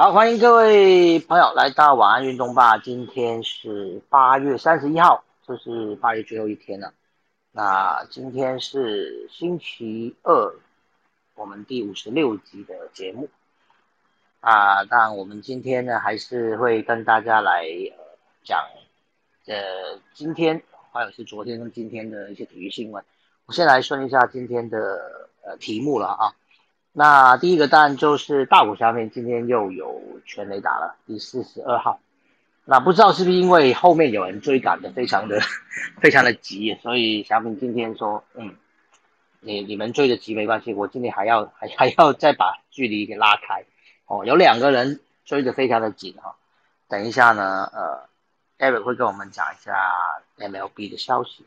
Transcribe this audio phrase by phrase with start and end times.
[0.00, 2.78] 好，欢迎各位朋友来到晚安运动吧。
[2.78, 6.94] 今天是八月三十一号，就是八月最后一天了。
[7.50, 10.54] 那今天是星期二，
[11.34, 13.28] 我们第五十六集的节目
[14.38, 14.84] 啊。
[14.84, 17.66] 当然，我们今天呢还是会跟大家来
[18.44, 18.68] 讲，
[19.46, 23.04] 呃，今天还有是昨天跟今天的一些体育新闻。
[23.46, 26.30] 我先来说一下今天的呃题目了啊。
[26.92, 32.00] 那第一个当然就是大谷下面今天又有全雷打了，第四十二号。
[32.64, 35.40] 那不知道是不是因为后面有人追赶的非常的
[36.00, 38.54] 非常的急，所以小品今天说，嗯，
[39.40, 43.64] 你你们追的急没关系，我今天还要还 还要再把距离给拉开。
[44.06, 46.36] 哦，有两个人追的非常的紧哈。
[46.88, 48.08] 等一下呢，呃
[48.58, 49.72] ，Eric 会跟我们讲一下
[50.38, 51.46] MLB 的消息。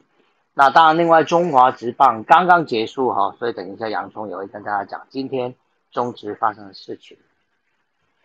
[0.54, 5.56] 那当然，另外中华职棒刚刚结束哈，所以等一下洋葱也会跟大家讲今天
[5.92, 7.18] 中职发生的事情。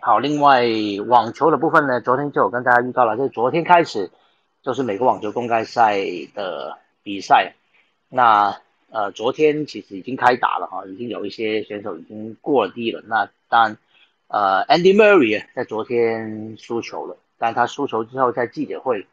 [0.01, 0.65] 好，另外
[1.07, 4.11] 网球的部分呢，昨天就有跟大家预告了，就是昨天开始
[4.61, 6.01] 就是美国网球公开赛
[6.35, 7.55] 的比赛。
[8.09, 8.61] 那
[8.91, 13.05] 呃，昨天其实已经开打了哈，已经有一些选手已经过了第一轮。
[13.07, 13.79] 那当然，
[14.27, 19.07] 呃，Andy Murray 在昨天输球了，但他输球之后在记者会，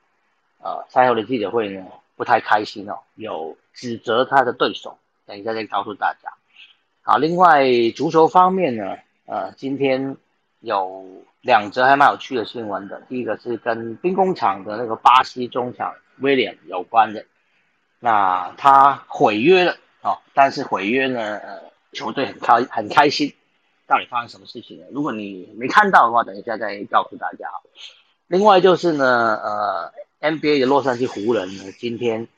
[0.63, 1.85] 呃，赛后的记者会呢。
[2.23, 6.31] 不太开心哦，有指责他的对手，等一下再告诉大家。
[7.01, 7.65] 好，另外
[7.97, 10.15] 足球方面呢，呃，今天
[10.61, 11.05] 有
[11.41, 13.01] 两则还蛮有趣的新闻的。
[13.09, 17.25] 第一个是跟兵工厂的那个巴西中场威廉有关的，
[17.99, 21.59] 那他毁约了哦，但是毁约呢，呃，
[21.91, 23.33] 球队很开很开心。
[23.85, 24.85] 到底发生什么事情呢？
[24.93, 27.49] 如果你没看到的话，等一下再告诉大家。
[28.27, 29.93] 另外就是呢，呃。
[30.23, 32.29] NBA 的洛杉矶湖人呢，今天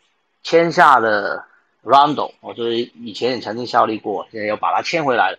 [0.42, 1.46] 签下了
[1.84, 5.38] Rondo，我就是以前也曾经效力过，现在又把他签回来了。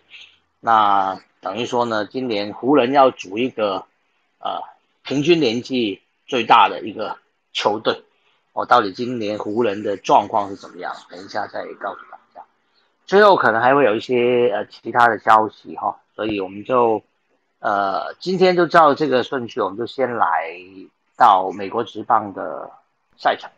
[0.61, 3.83] 那等于说呢，今年湖人要组一个
[4.39, 4.61] 呃
[5.03, 7.17] 平均年纪最大的一个
[7.51, 8.01] 球队。
[8.53, 10.95] 我到底今年湖人的状况是怎么样？
[11.09, 12.45] 等一下再告诉大家。
[13.05, 17.03] 最后可能还会有一些呃其他的消息哈，所以我们就
[17.59, 20.57] 呃今天就照这个顺序，我们就先来。
[21.17, 22.71] 到美国职棒的
[23.17, 23.51] 赛场，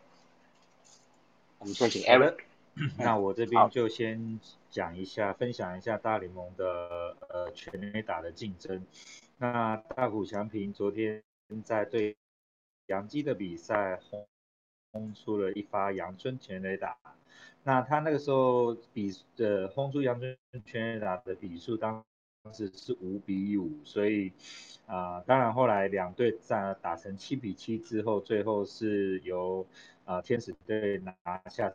[1.57, 2.37] 我们先请 Eric。
[2.97, 4.39] 那我这边就先
[4.71, 8.85] 讲一下，分享一下大联盟的呃全垒打的竞争。
[9.37, 11.21] 那大谷翔平昨天
[11.65, 12.15] 在对
[12.85, 14.25] 杨基的比赛轰
[14.93, 16.95] 轰出了一发阳春全垒打。
[17.63, 22.01] 那他那个时候比的轰出阳春全垒打的比数当。
[22.49, 24.31] 当时是五比五，所以
[24.87, 29.67] 啊，当然后来两队战打成七比七之后，最后是由
[30.03, 31.15] 啊天使队拿
[31.47, 31.71] 下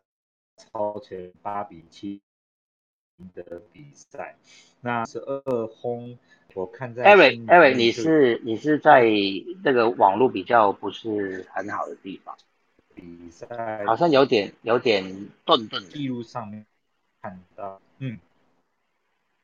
[0.57, 2.21] 超前八比七
[3.33, 4.35] 的比赛。
[4.81, 6.19] 那十二轰，
[6.55, 9.09] 我看在 Eric Eric，你是你是在
[9.63, 12.37] 那个网络比较不是很好的地方，
[12.97, 15.05] 比赛好像有点有点
[15.45, 15.81] 顿顿。
[15.85, 16.67] 记录上面
[17.23, 18.19] 看到，嗯。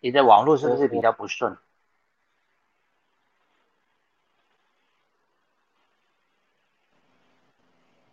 [0.00, 1.56] 你的网络是不是比较不顺？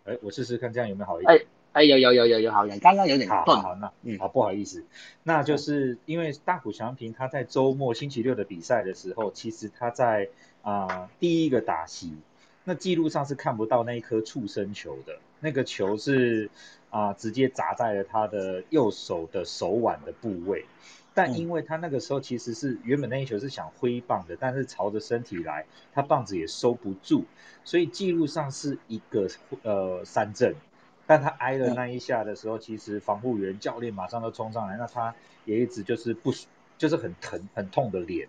[0.04, 1.38] 哎，我试试看这样有没有好一点？
[1.38, 3.62] 哎哎，有有有有有好一点，刚刚有点断。
[3.62, 4.86] 好，那嗯，好，不好意思，
[5.24, 10.30] 那就是因为大谷翔平他在周末星期六的比赛的时候，其实他在
[10.62, 12.18] 啊第一个打席，
[12.64, 16.50] 那记录上是看不到那一颗触身球的，那个球是
[16.90, 20.66] 啊直接砸在了他的右手的手腕的部位。
[21.18, 27.24] 但因为他那个时候其实是原本那一球是想挥棒的，但是朝着身体来，他棒子也收不住，
[27.64, 29.28] 所以记录上是一个
[29.64, 30.54] 呃三振。
[31.08, 35.16] 但他挨了那一下的时候，其实防护员教练马上都冲上来，那他
[35.46, 36.32] 也一直就是不
[36.78, 38.28] 就是很疼很痛的脸，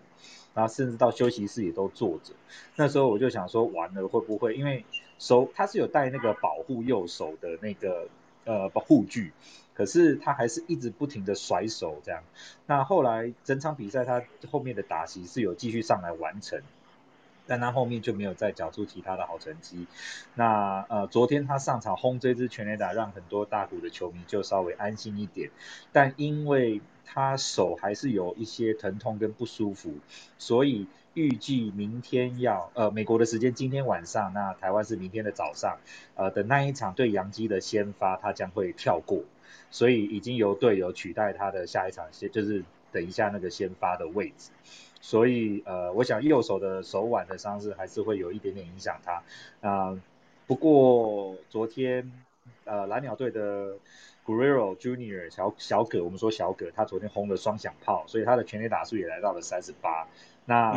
[0.55, 2.33] 然后甚至到休息室也都坐着。
[2.75, 4.83] 那时候我就想说，完了会不会因为
[5.19, 8.07] 手他是有带那个保护右手的那个
[8.45, 9.31] 呃保护具。
[9.79, 12.21] 可是他还是一直不停的甩手这样，
[12.65, 14.21] 那后来整场比赛他
[14.51, 16.61] 后面的打席是有继续上来完成，
[17.47, 19.87] 但他后面就没有再缴出其他的好成绩。
[20.35, 25.49] 那呃昨天他上场轰这支全垒打，让很多大股的球迷就稍微安心一点，
[25.93, 29.93] 但因为他手还是有一些疼痛跟不舒服，
[30.37, 30.87] 所以。
[31.15, 35.79] 预计明天要呃美国的时间今天晚上，那台湾是明天的早上，
[36.15, 39.23] 呃的那一场对杨基的先发，他将会跳过，
[39.71, 44.51] 所以已经由队友取代他的下一场先就是等一下那个先发的位置，
[45.01, 49.21] 所以呃我想右手的手腕的伤势还是会有一点点影响他。
[49.61, 50.01] 啊，
[50.47, 52.11] 不过昨天
[52.65, 53.75] 呃蓝鸟队的
[54.25, 60.07] Guerrero Junior 小小葛，我们说小葛，他昨天轰了双响炮，所以他的全垒打数也来到了三十八。
[60.45, 60.73] 那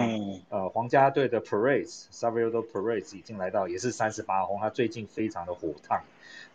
[0.51, 6.03] 呃皇家队的 Perez Salvador Perez 已经来到也是三十八轰，他最近非常的火烫，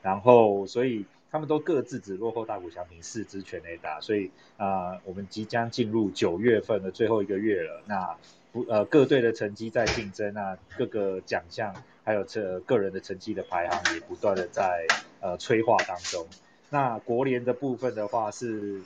[0.03, 8.15] 然后所以他们都各自只落后大谷翔平四支全垒打，所以啊我们即将进入九月份的最后一个月了，那
[8.51, 14.85] 不呃各队的成绩在竞争，那各个奖项还有这个人的成绩的排行也不断的在
[15.19, 16.27] 呃催化当中。
[16.69, 18.81] 那国联的部分的话是。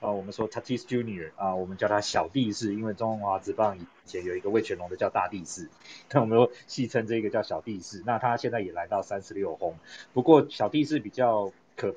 [0.00, 5.70] 啊，我们说 Tatis Junior 啊，我们叫他小地士，因为中华职棒以前有一个魏全龙的叫大地士，
[6.10, 8.02] 那我们又戏称这个叫小地士。
[8.04, 9.78] 那他现在也来到三十六轰，
[10.12, 11.94] 不过小地士比较可。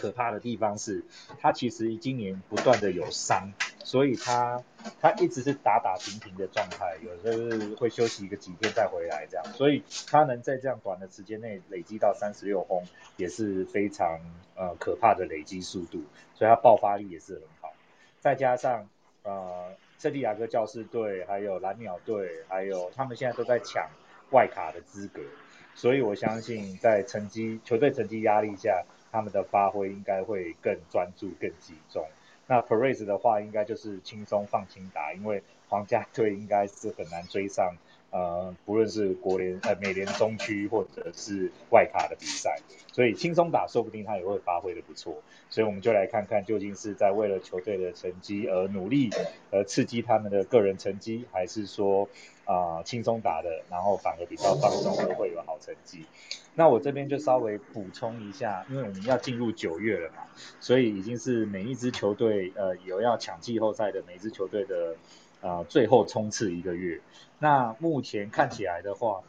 [0.00, 1.02] 可怕的地方是，
[1.40, 4.62] 他其实今年不断的有伤，所以他
[5.00, 12.84] 他一直是打打停停的状态，有时候是会休息一个几天再回来这样，所以他能在这样短的时间内累积到三十六轰，
[13.16, 14.20] 也是非常
[14.54, 16.04] 呃可怕的累积速度，
[16.36, 17.72] 所以他爆发力也是很好。
[18.20, 18.88] 再加上
[19.24, 23.90] 呃圣地亚哥教士队，还有蓝鸟队，还有他们现在都在抢
[24.30, 25.20] 外卡的资格，
[25.74, 28.84] 所以我相信在成绩球队成绩压力下。
[29.10, 32.04] 他们的发挥应该会更专注、更集中。
[32.46, 37.74] 那 Perez 的话，应该就是轻松放轻打，因为皇家队应该是很难追上。
[38.10, 42.58] 呃，不论是国联、呃美联中区或者是外卡的比赛，
[42.90, 45.22] 所以轻松打，说不定他也会发挥的不错。
[45.50, 49.10] 所以我们就来看看，究竟是在为了球队的成绩而努力，
[49.50, 52.08] 而刺激他们的个人成绩，还是说
[52.46, 56.06] 啊轻松打的，然后反而比较放松的会有好成绩。
[56.54, 60.22] 那我这边就稍微补充一下，因为我们要进入九月了嘛，
[60.60, 64.96] 所以已经是每一支球队呃有要抢季后赛的每一支球队的。
[65.40, 67.00] 啊，最后冲刺一个月。
[67.38, 69.22] 那目前看起来的话，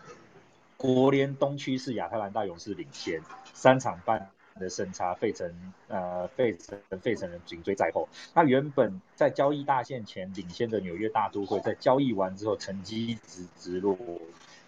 [0.77, 3.21] 国联东区是亚特兰大勇士领先，
[3.53, 8.09] 三场半的胜差，费城呃费城费城人紧追在后。
[8.33, 13.97] 那原本在交易大限前领先的纽约大都会，在交易完之后成绩直直落，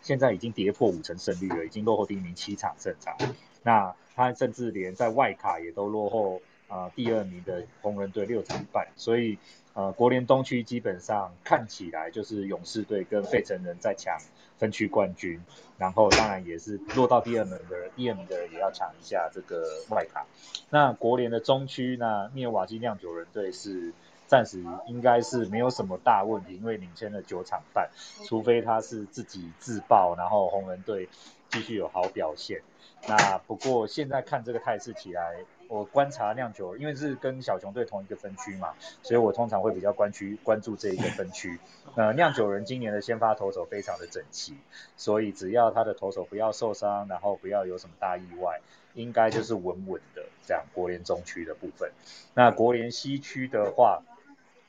[0.01, 3.17] 现在已经跌破五成胜率了，已经落后第一名七场胜场。
[3.63, 6.41] 那他甚至连在外卡也都落后
[6.71, 9.37] 啊第二名的红人队六场半，所以。
[9.73, 14.17] 呃，国联东区基本上看起来就是勇士队跟费城人在抢
[14.57, 15.41] 分区冠军，
[15.77, 20.25] 然后当然也是落到第二名的第二名的也要抢一下这个外卡。
[20.69, 23.93] 那国联的中区，那密尔瓦基酿酒人队是
[24.27, 27.89] 暂时应该是没有什么大问题，因为领先了九场半，
[28.25, 31.07] 除非他是自己自爆，然后红人队
[31.47, 32.61] 继续有好表现。
[33.07, 35.37] 那不过现在看这个态势起来。
[35.71, 41.57] 我观察酿酒，因为是跟小熊队同一个分区嘛，所以我通常会比较关区关注这一个分区。
[41.95, 44.57] 呃，酿酒人今年的先发投手非常的整齐，
[44.97, 48.59] 所以只要他的投手不要受伤，然后不要有什么大意外，
[48.95, 50.61] 应该就是稳稳的这样。
[50.73, 51.89] 国联中区的部分，
[52.33, 54.03] 那国联西区的话，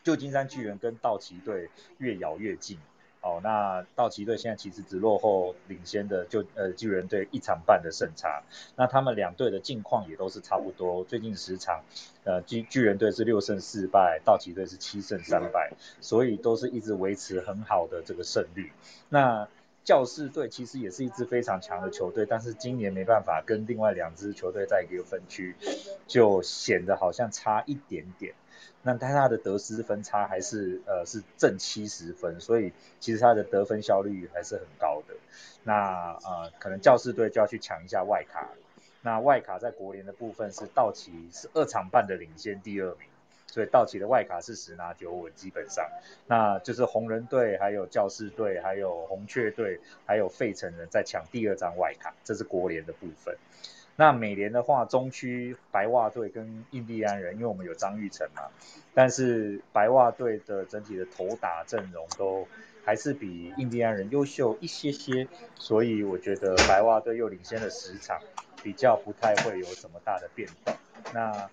[0.05, 1.69] 旧金山巨人跟道奇队
[1.99, 2.79] 越咬越近。
[3.23, 8.43] 哦，那道奇队现在其实只落后领先的就呃巨人队一场半的胜差，
[8.75, 11.83] 那他们两队的近况也都是差不多，最近十场，
[12.25, 18.73] 呃巨巨人队是六胜四败，道奇队是七胜三败，所以都是一直维持很好的这个胜率。
[19.09, 19.49] 那
[19.85, 25.55] 教士队其实也是一支非常强的球队，但是今年没办法跟另外两支球队在一个分区，
[26.09, 28.35] 就显得好像差一点点。
[28.83, 35.15] 那但他的得失分差还是呃是正七十分，所以其实他的得分效率还是很高的。
[35.65, 38.49] 那呃可能教士队就要去抢一下外卡。
[39.05, 43.09] 那外卡在国联的部分是道奇是二场半的领先第二名，
[43.49, 45.85] 所以道奇的外卡是十拿九稳基本上。
[46.29, 53.37] 那就是红人队、还有教士队、还有红雀队、还有费城人在抢第二张外卡，这是国联的部分。
[53.95, 58.43] 那美联的话，中区白袜队跟印第安人，因为我们有张玉成嘛，
[58.95, 62.49] 但是白袜队的整体的投打阵容都
[62.85, 68.19] 还是比印第安人优秀一些些，所以我觉得白袜队又领先了十场，
[68.63, 70.75] 比较不太会有什么大的变动。
[71.13, 71.51] 那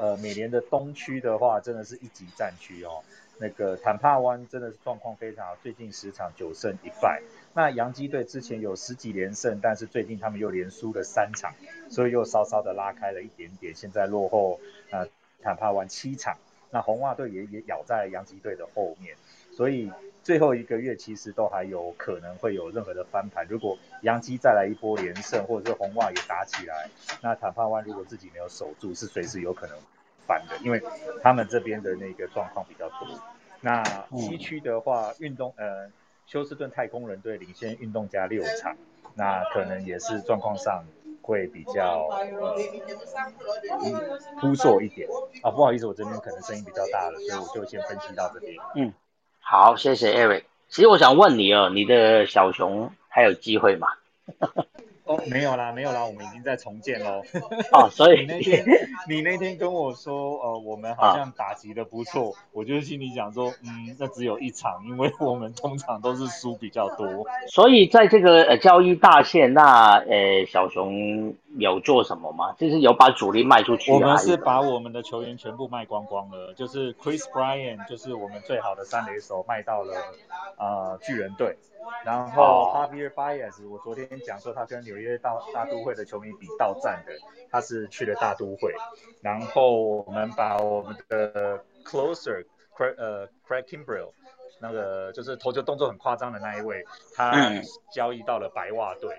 [0.00, 3.04] 呃美联的东区的话，真的是一级战区哦。
[3.38, 7.22] 那个坦帕湾真的是状况非常好，最近十场九胜一败。
[7.56, 11.54] 那洋基队之前有十几连胜，但是最近他们又连输了三场，
[11.88, 14.60] 所以又稍稍的拉开了一点点，现在落后
[14.90, 15.08] 呃
[15.42, 16.36] 坦帕湾七场。
[16.70, 19.16] 那红袜队也也咬在洋基队的后面，
[19.52, 19.90] 所以
[20.22, 23.46] 最后一个月其实都还有可能会有任何的翻盘。
[23.48, 26.90] 如果洋基再来一波连胜，或者是红袜也打起来，
[27.22, 29.76] 那坦帕湾如果自己没有守住，是随时有可能。
[30.26, 30.82] 翻的，因为
[31.22, 33.08] 他们这边的那个状况比较多。
[33.60, 33.80] 那
[34.16, 35.88] 西区的话，运动呃
[36.26, 38.76] 休斯顿太空人队领先运动家六场，
[39.14, 40.84] 那可能也是状况上
[41.22, 42.56] 会比较呃
[44.40, 45.08] 扑朔一点
[45.42, 45.50] 啊。
[45.50, 48.54] 不好意思，我这边可能声音比较大了，所以我就先分析到这边。
[48.74, 48.92] 嗯，
[49.40, 50.44] 好，谢谢 Eric。
[50.68, 53.86] 其实我想问你哦，你的小熊还有机会吗？
[55.26, 57.22] 哦，没有啦，没有啦，我们已经在重建喽。
[57.72, 58.64] 哦，所以你那天
[59.08, 67.26] 你那天跟我说，呃，我们好像打击的不错，我就心里想说，嗯，那只有一场，因为我们通常都是输比较多。
[67.48, 72.54] 所以在这个呃交易大限，那呃小熊有做什么吗？
[72.58, 73.92] 就是有把主力卖出去？
[73.92, 79.94] 我们是把我们的球员全部卖光光了，就是 Chris Bryant，就是我们最好的三垒手，卖到了
[80.58, 81.56] 呃巨人队。
[82.04, 87.12] 然后 Javier Baez，我昨天讲说他跟纽约大大都会的球迷比到站的，
[87.50, 88.72] 他是去了大都会。
[89.20, 92.44] 然后我们把我们的 Closer
[92.76, 94.12] cra- 呃 Craig Kimbrell，
[94.60, 97.32] 那个就是投球动作很夸张的那一位，他
[97.92, 99.16] 交易到了白袜队。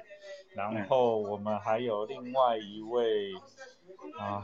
[0.55, 3.33] 然后我们还有另外一位
[4.17, 4.43] 啊，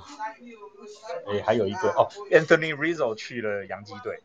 [1.28, 4.20] 诶还有一个哦 Anthony Rizzo 去了洋基队。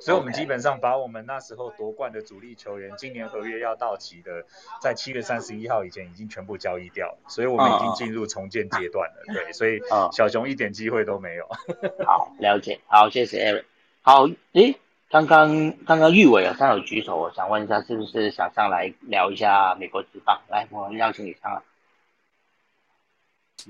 [0.00, 4.44] 所以，我们基本上把我们那时候夺冠的主力球员，今年合约要到期的，
[4.80, 9.22] 在七月三十一号以前已经全部交易掉，所以我们已经进入重建阶段了。
[9.34, 9.80] 对，所以
[10.12, 11.48] 小熊一点机会都没有。
[12.06, 12.80] 好，了解。
[12.86, 13.64] 好，谢谢 Eric。
[14.02, 14.78] 好，诶，
[15.10, 20.40] 刚刚刚刚玉伟啊，他有举手，我想问一下，是不是想上来聊一下美国职棒？
[20.48, 21.60] 来，我邀请你上来。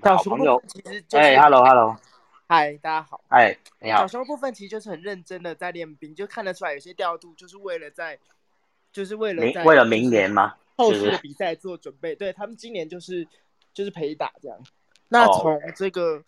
[0.04, 1.97] 小朋友，其实哎，Hello，Hello。
[2.50, 3.22] 嗨，大家好。
[3.28, 3.98] 哎，你好。
[3.98, 8.18] 小熊部分其实就是很认真的在练兵，就看得出来有些调度就是为了在，
[8.90, 10.56] 就是为了在为了明年吗？
[10.74, 12.14] 后续的比赛做准备。
[12.14, 13.28] 对他们今年就是
[13.74, 14.58] 就是陪打这样。
[15.08, 16.24] 那从这个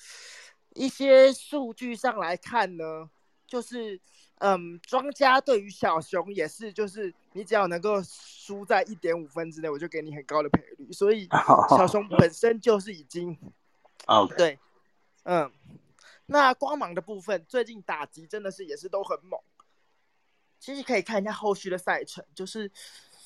[0.74, 3.08] 一些数据上来看呢，
[3.46, 3.98] 就是
[4.40, 10.92] 嗯，庄家对于小熊也是，就是你只要能够输在一点五分之内，我就给你很高的赔率。
[10.92, 11.26] 所以
[11.74, 13.34] 小熊本身就是已经
[14.06, 14.58] 哦，对，
[15.22, 15.50] 嗯。
[16.32, 19.40] 那光芒的部分，最近打击真的是也是都很猛。
[20.60, 22.70] 其实可以看一下后续的赛程，就是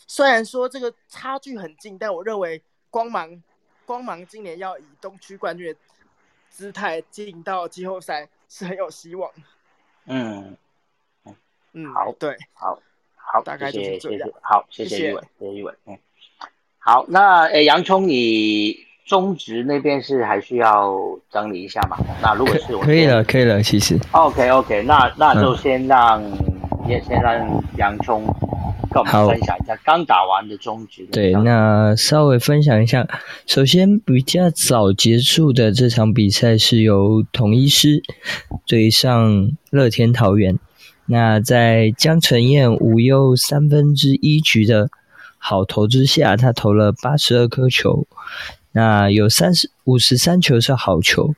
[0.06, 3.42] 虽然说这个差距很近，但我认为光芒
[3.84, 5.78] 光芒今年要以东区冠军的
[6.48, 9.30] 姿态进到季后赛是很有希望。
[10.06, 10.56] 嗯
[11.74, 12.80] 嗯好，对，好，
[13.16, 14.30] 好，大概就是这样。
[14.40, 15.74] 好，谢谢一伟，谢谢一伟。
[15.84, 15.98] 嗯，
[16.78, 18.86] 好，那诶，洋葱你。
[19.04, 20.94] 中职那边是还需要
[21.30, 21.98] 整理一下嘛？
[22.22, 23.98] 那如果是我可以了，可以了，其实。
[24.12, 26.22] OK OK，那那就先让
[26.88, 28.24] 也先让洋葱
[28.90, 31.06] 跟我们分享一下刚打完的中职。
[31.12, 33.06] 对，那稍微分享一下。
[33.46, 38.02] 首先比较早结束的这场比赛是由统一师
[38.66, 40.58] 对上乐天桃园。
[41.06, 44.88] 那在江晨彦无忧三分之一局的
[45.36, 48.06] 好投之下，他投了八十二颗球。
[48.76, 51.32] 那有三十五十三球是好球，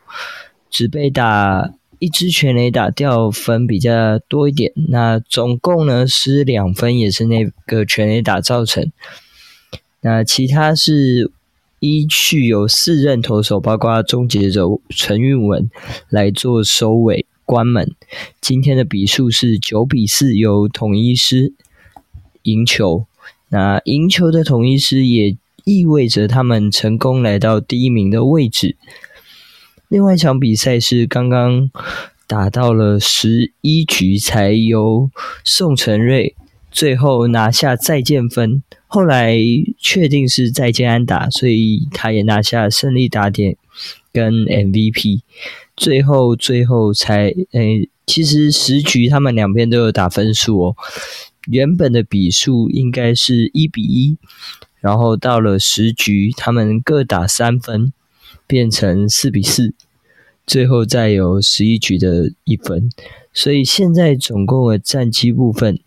[0.71, 4.73] 只被打一支全垒打掉分比较多一点。
[4.89, 8.91] 那总共呢失两分，也是那个全垒打造成。
[10.01, 11.31] 那其他是
[11.81, 15.71] 依序有四任投手，包括终结者陈运文
[16.09, 17.95] 来做收尾关门。
[18.41, 21.53] 今天的比数是九比四，由统一师
[22.45, 23.05] 赢球。
[23.51, 25.37] 那赢球的统一师也。
[25.67, 28.77] 意味着他们成功来到第一名的位置。
[29.89, 31.69] 另外一场比赛是刚刚
[32.29, 35.11] 打到了十一局，才由
[35.43, 36.37] 宋承瑞
[36.71, 38.63] 最后拿下再见分。
[38.87, 39.37] 后来
[39.77, 43.57] 确定是再见安打，所以他也拿下胜利打点
[44.13, 45.23] 跟 MVP。
[45.77, 50.77] 最后最后才诶，其实十局他们两边都有打分数哦。
[51.49, 54.17] 原本的比数应该是一比一。
[54.81, 57.93] 然后到了十局，他们各打三分，
[58.47, 59.75] 变成四比四，
[60.47, 62.91] 最后再有十一局的一分，
[63.33, 65.81] 所以现在总共的战绩部分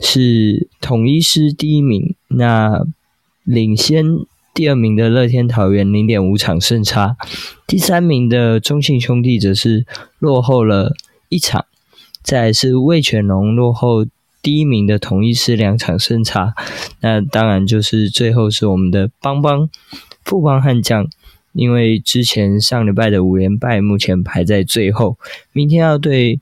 [0.00, 2.84] 是统一师第一名，那
[3.44, 4.04] 领先
[4.52, 7.16] 第二名的乐天桃园零点五场胜差，
[7.66, 9.86] 第三名的中信兄弟则是
[10.18, 10.94] 落后了
[11.28, 11.66] 一场，
[12.22, 14.06] 再是魏全龙落后。
[14.42, 16.54] 第一名的统一是两场胜差，
[17.00, 19.68] 那当然就是最后是我们的邦邦
[20.24, 21.06] 富邦悍将，
[21.52, 25.18] 因为之前上礼拜的五连败，目前排在最后。
[25.52, 26.40] 明天要对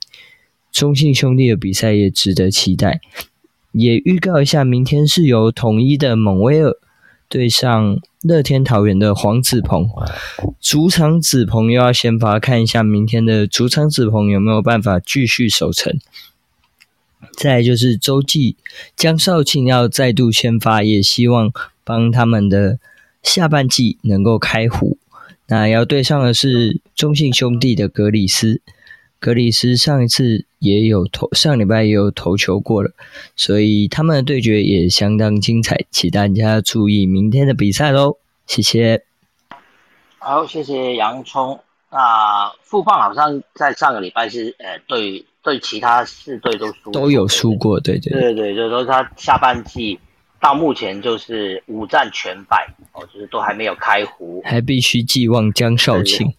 [0.70, 3.00] 中信兄弟的比赛也值得期待。
[3.72, 6.72] 也预告一下，明天是由统一的蒙威尔
[7.28, 9.86] 对上乐天桃园的黄子鹏，
[10.60, 15.98] 主场子鹏又要先发，看一下明天的主场子鹏有没有办法继续守城。
[17.36, 18.56] 再就是周记
[18.96, 21.52] 江少庆要再度先发，也希望
[21.84, 22.78] 帮他们的
[23.22, 24.98] 下半季能够开胡。
[25.46, 28.60] 那要对上的是中信兄弟的格里斯，
[29.18, 32.90] 格里斯上一次也有投，上礼拜也有投球过了，
[33.34, 38.18] 所以他们的对决也相当精彩，请大家注意明天的比赛喽。
[38.46, 39.04] 谢谢。
[40.18, 41.60] 好，谢谢洋葱。
[41.90, 49.98] 那富邦好像在上个礼拜是呃对对其他四队都输，都有输过，对对对对，就是说他下半季。
[50.40, 56.32] 到目前就是五战全败哦，就是都还没有开胡，还必须寄望江少庆。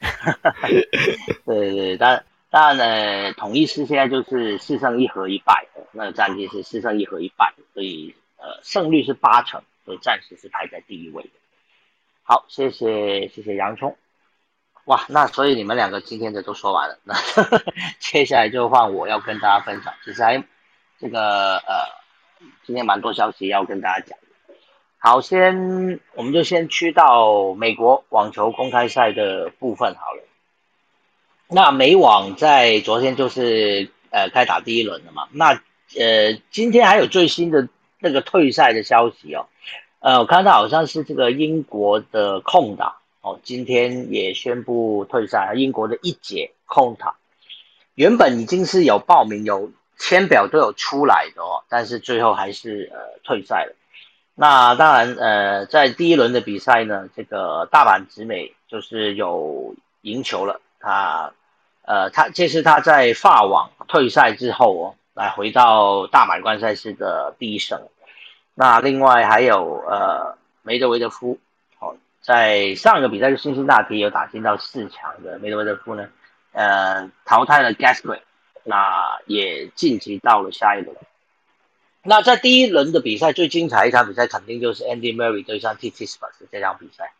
[1.44, 11.28] 对对，但当然呢，统一师现在就是四胜一和一败，那个战绩是四胜一和一败，所以呃胜率是八成，所以暂时是排在第一位的。
[12.22, 13.94] 好，谢谢谢谢洋葱。
[14.84, 17.14] 哇，那所以你们两个今天的都说完了，那
[18.00, 20.44] 接下来就换我要跟大家分享，其实还
[21.00, 22.02] 这个呃。
[22.66, 24.18] 今天蛮多消息要跟大家讲。
[24.98, 30.24] 好，先我们就先去到美国网球公开赛的部分好了。
[31.46, 35.28] 那美网在昨天就是呃开打第一轮了嘛。
[35.30, 35.60] 那
[35.96, 37.68] 呃今天还有最新的
[38.00, 39.46] 那个退赛的消息哦。
[40.00, 45.54] 呃，我看到好像是这个英国的空打哦，今天也宣布退赛。
[45.56, 47.14] 英国的一姐空塔
[47.94, 49.72] 原本已经是有报名有。
[49.98, 53.76] 签表都有出来的哦，但是最后还是呃退赛了。
[54.34, 60.60] 那当然呃，在第一轮的比赛呢，这个大阪直美就是有赢球了。
[60.80, 61.32] 他
[61.82, 67.80] 呃他这是他在法网退赛之后哦，来回到大满贯赛事的第一胜。
[68.56, 71.38] 那另外还有呃梅德韦德夫，
[72.22, 76.08] 在上一个比赛是辛辛那提有打进到四强的梅德韦德夫呢，
[76.52, 78.20] 呃淘汰了 Gasquet。
[78.64, 80.96] 那也晋级到了下一轮。
[82.04, 87.12] 那在第一轮的比赛最精彩一场比赛，肯定就是 Andy Murray 对上 T T s p a s 这场比赛。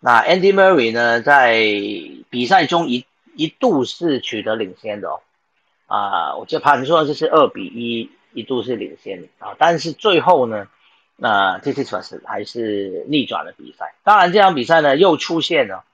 [0.00, 1.62] 那 Andy Murray 呢，在
[2.28, 5.20] 比赛中一一度是取得领先的哦。
[5.86, 9.54] 啊，我就盘说这是二比一，一度是领先啊。
[9.56, 10.66] 但是最后呢，
[11.16, 13.94] 那 T T s p a s 还是逆转了比赛。
[14.02, 15.84] 当然，这场比赛呢又出现了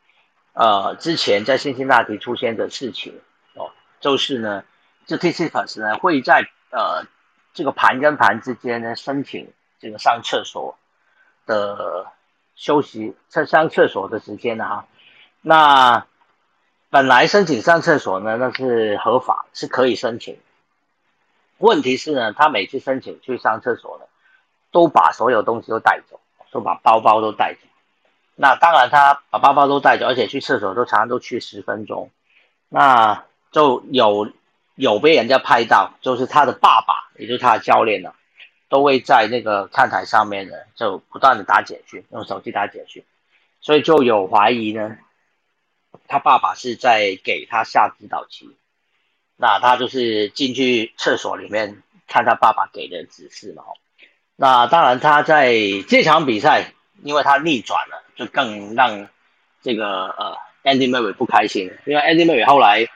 [0.53, 3.21] 呃之前在辛辛那提出现的事情
[3.55, 4.65] 哦，就是呢。
[5.07, 7.05] 这 T C Plus 呢会在呃
[7.53, 10.79] 这个盘跟盘之间呢申请这个上厕所
[11.47, 12.07] 的
[12.55, 14.87] 休息上上厕所的时间呢哈，
[15.41, 16.07] 那
[16.91, 20.39] 本来申请上厕所呢那是合法是可以申请，
[21.59, 24.05] 问题是呢他每次申请去上厕所呢
[24.71, 27.67] 都把所有东西都带走，都把包包都带走，
[28.35, 32.11] 那当然他把包包都带走，而且去厕所都常常都去十分钟，
[32.69, 34.31] 那就有。
[34.77, 38.15] 有被人家拍到，就是他的爸爸，也就是他的教练呢，
[38.71, 43.05] 都会在那个看台上面呢，就不断的打简讯，用手机打简讯，
[43.61, 44.97] 所以就有怀疑呢，
[46.09, 48.57] 他爸爸是在给他下指导棋，
[49.37, 53.65] 那他就是进去厕所里面看他爸爸给的指示嘛，
[54.41, 55.53] 那当然他在
[55.87, 56.73] 这场比赛，
[57.03, 59.07] 因为他逆转了，就更让
[59.61, 62.89] 这个呃 Andy Murray 不开心，因为 Andy Murray 后来。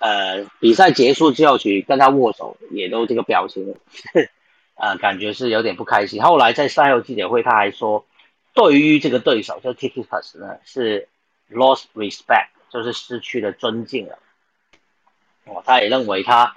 [0.00, 3.74] 呃，比赛结束之后去跟他握手，也都这个表情，
[4.78, 6.22] 呃，感觉是有点不开心。
[6.22, 8.06] 后来在赛后记者会，他还说，
[8.54, 11.08] 对于这个对手，就 t i k t o k 呢，是
[11.50, 14.20] lost respect，就是失去了尊敬了。
[15.46, 16.56] 哦，他也认为他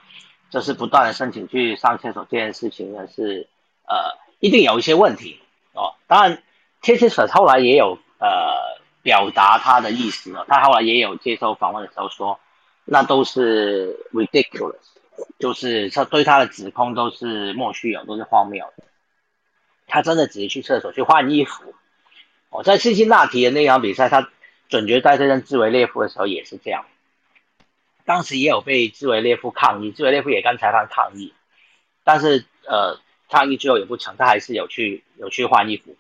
[0.52, 3.48] 就是不断的申请去上厕所这件事情呢，是
[3.88, 3.96] 呃，
[4.42, 5.40] 一定有一些问题
[5.72, 5.96] 哦。
[6.08, 6.44] 当然
[6.82, 12.38] t i k t o k 后来也有呃表达他的意思了，他后来也有接受访问的时候说。
[12.84, 14.76] 那都是 ridiculous，
[15.38, 18.84] 就是他对他的指控都是莫须有，都是荒谬的。
[19.86, 21.76] 他真的只是去厕所去换衣服。
[22.50, 24.28] 哦，在辛辛那提的那场比赛，他
[24.68, 26.86] 准决赛对阵兹维列夫的时候也是这样。
[28.04, 31.34] 当时也有被兹维列夫抗议，兹维列夫也跟裁判抗议，
[32.04, 33.00] 但是呃，
[33.32, 35.96] 抗议最后也不成，他还是有去有去换衣服。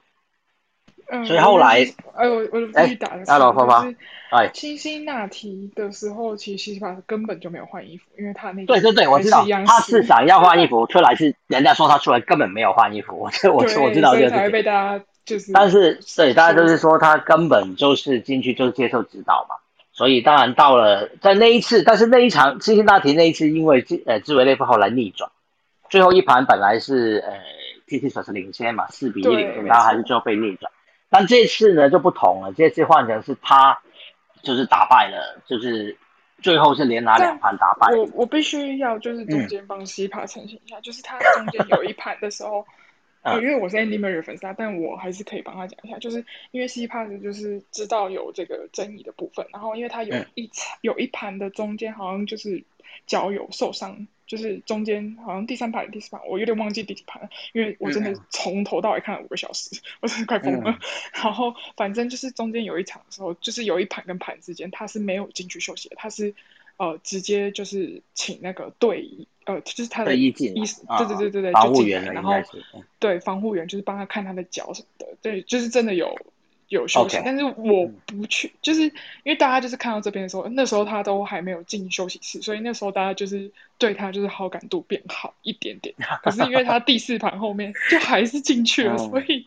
[1.26, 3.96] 所以后来，哎，我我必须打个岔，就是
[4.30, 19.58] 哎，辛辛那提的时候，其实西西帕根本就没有换衣服，因为他那对对对，我知道他是想要换衣服， 出来是人家说他出来根本没有换衣服，我 我我知道这个，才会被大家就是，但是对大家就是说他根本就是进去就是接受指导嘛，
[19.91, 25.30] 所以当然到了在那一次，但是那一场辛辛那提那一次，因为呃兹维列夫后来逆转，
[25.91, 27.38] 最后一盘本来是呃
[27.86, 30.71] T T 所是领先嘛，四比一领先，然后还是最后被逆转。
[31.10, 33.77] 但这次呢就不同了，这次换成是他，
[34.41, 35.97] 就是打败了，就是
[36.41, 37.93] 最后是连拿两盘打败。
[37.93, 42.65] 我我必须要就是中间帮西帕澄清一下，就是他中间有一盘的时候，
[43.23, 52.63] 呃，因为我是 Andy Murray 的粉丝啊，但我还是可以帮他讲一下，就是因为 C Pass 就是知道有这个争议的部分，然后因为他有一场有一盘的中间好像就是
[53.08, 60.77] 脚有受伤，就是中间好像第三盘第四盘，我有点忘记第几盘了，因为我真的从头到尾看了五个小时， 我真的快疯了。
[61.13, 66.34] 然后反正就是中间有一场的时候，就是有一盘跟盘之间他是没有进去休息的，他是。
[66.77, 72.34] 呃，直接就是请那个队医，呃，就是他的医医生，对对对对对，防护员，然后
[72.97, 76.17] 对防护员就是帮他看他的脚什么的，对，就是真的有
[76.71, 78.91] 有休息，但是我不去，就是因
[79.25, 89.45] 为大家就是看到这边的时候，那时候他都还没有进休息室，所以那时候大家就是对他就是好感度变好一点点，可是因为他第四盘后面 就还是进去了，所以。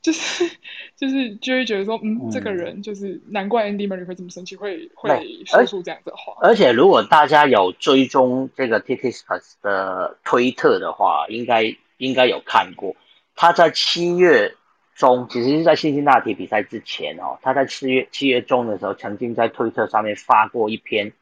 [0.00, 0.48] 就是
[0.96, 6.34] 就是就会觉得说，嗯，这个人就是难怪 Andy Murray 会这么生气，会会说出这样的话。
[6.40, 12.94] 而且如果大家有追踪这个 t i k t s p a s 的推特的话，应该应该有看过，
[13.34, 14.54] 他在七月
[14.98, 21.12] 中，其实是在辛辛那提比赛之前哦，他在七月七月中的时候，曾经在推特上面发过一篇，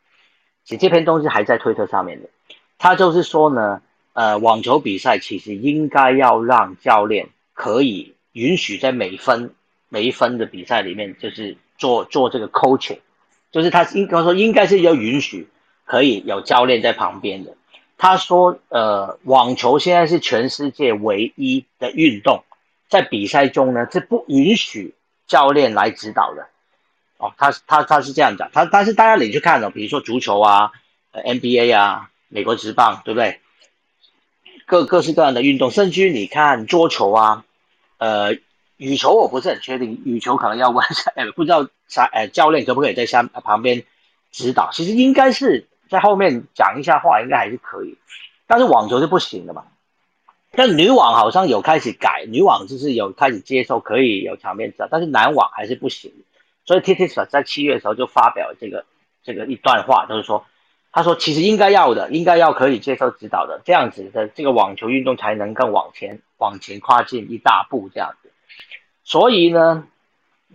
[0.65, 2.29] 其实这篇东西还在推特上面的，
[2.79, 3.83] 他就是说呢，
[4.15, 8.15] 呃，网球比赛其实应该要让教练可以。
[8.37, 9.55] 允许在每分
[9.89, 12.99] 每一分的比赛里面，就是做做这个 coaching，
[13.51, 15.49] 就是他应该说应该是要允许
[15.87, 17.57] 可以有教练在旁边的。
[17.97, 22.45] 他说，呃，网球现在是全世界唯一的运动，
[22.88, 24.94] 在比赛中呢是不允许
[25.27, 26.46] 教练来指导的。
[27.18, 30.72] 哦，他他他是这样讲，他但是大家你去看哦，比如说足球啊
[31.12, 33.40] 呃，NBA 啊，美国职棒，对不对？
[34.66, 37.44] 各各式各样的运动，甚至于你看桌球啊。
[37.99, 38.37] 呃，
[38.77, 43.85] 羽球我不是很确定，羽球可能要问下， 哎，不知道啥，哎，教练可不可以在下旁边
[44.31, 44.70] 指导？
[44.72, 47.96] 其实应该是在后面讲一下话，应该还是可以。
[48.46, 49.64] 但是网球是不行的嘛？
[50.57, 56.12] 但女网好像有开始改，女网就是有开始接受可以有场面指导，但是男网还是不行。
[56.64, 58.85] 所以 TTS 在七月的时候就发表这个
[59.23, 60.45] 这个一段话，就是说，
[60.90, 66.21] 他说其实应该要的，应该要可以接受指导的，这样子的这个网球运动才能更往前。
[66.38, 68.31] 往前跨进一大步这样子，
[69.05, 69.87] 所以呢，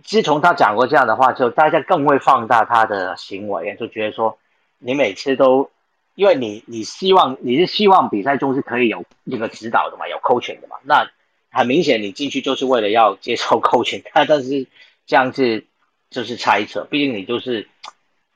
[0.04, 4.38] 自从他讲过这样的话之后，大家更会放大他的行为，就觉得说，
[4.78, 5.72] 你每次都，
[6.14, 11.10] 因为你你希望你是希望比赛中是可以有那个指导的嘛，有 coaching 的嘛，那
[11.50, 14.66] 很明显你进去就是为了要接受 coaching，但但是
[15.06, 15.64] 这样子
[16.10, 17.68] 就是猜测，毕竟你就是，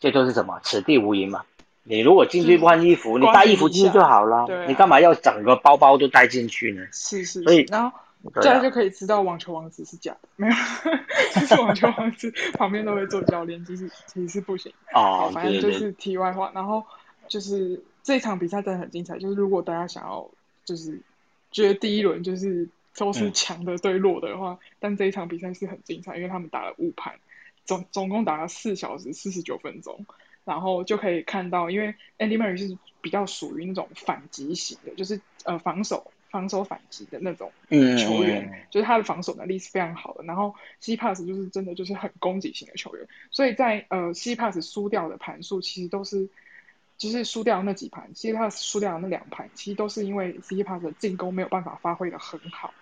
[0.01, 1.45] 这就是什么，此地无银嘛。
[1.89, 4.67] 你如果进去不换衣服，你带衣服进去就好了。
[4.67, 6.83] 你干嘛要整个包包都带进去呢？
[6.93, 7.43] 是是。
[7.45, 7.97] 所以，然后
[8.43, 10.55] 这样就可以知道网球王子是假的，没有，
[11.33, 14.73] 其 实网球王子旁边都会做教练，就是其实是不行。
[14.93, 16.51] 哦，反正就是题外话。
[16.53, 16.85] 然后
[17.29, 20.31] 就是这场比赛真的很精彩，就是如果大家想要
[20.65, 21.01] 就是
[21.51, 27.15] 觉得第一轮就是都是强的对弱的话，但这一场比赛是很精彩，因为他们打了五盘，
[27.65, 30.07] 总总共打了四小时四十九分钟。
[30.47, 40.23] 然后就可以看到，因为 Andy Murray 是比较属于那种反击型的，就是呃防守防守反击的那种球员，就是他的防守能力是非常好的。
[40.23, 46.29] 然后 C Pass 就是真的就是很攻击型的球员，所以在呃 C Pass 输掉的盘数其实都是，
[46.99, 52.73] 就是输掉那几盘其实他输掉的那两盘，其实都是因为 C Pass 的进攻没有办法发挥的很好，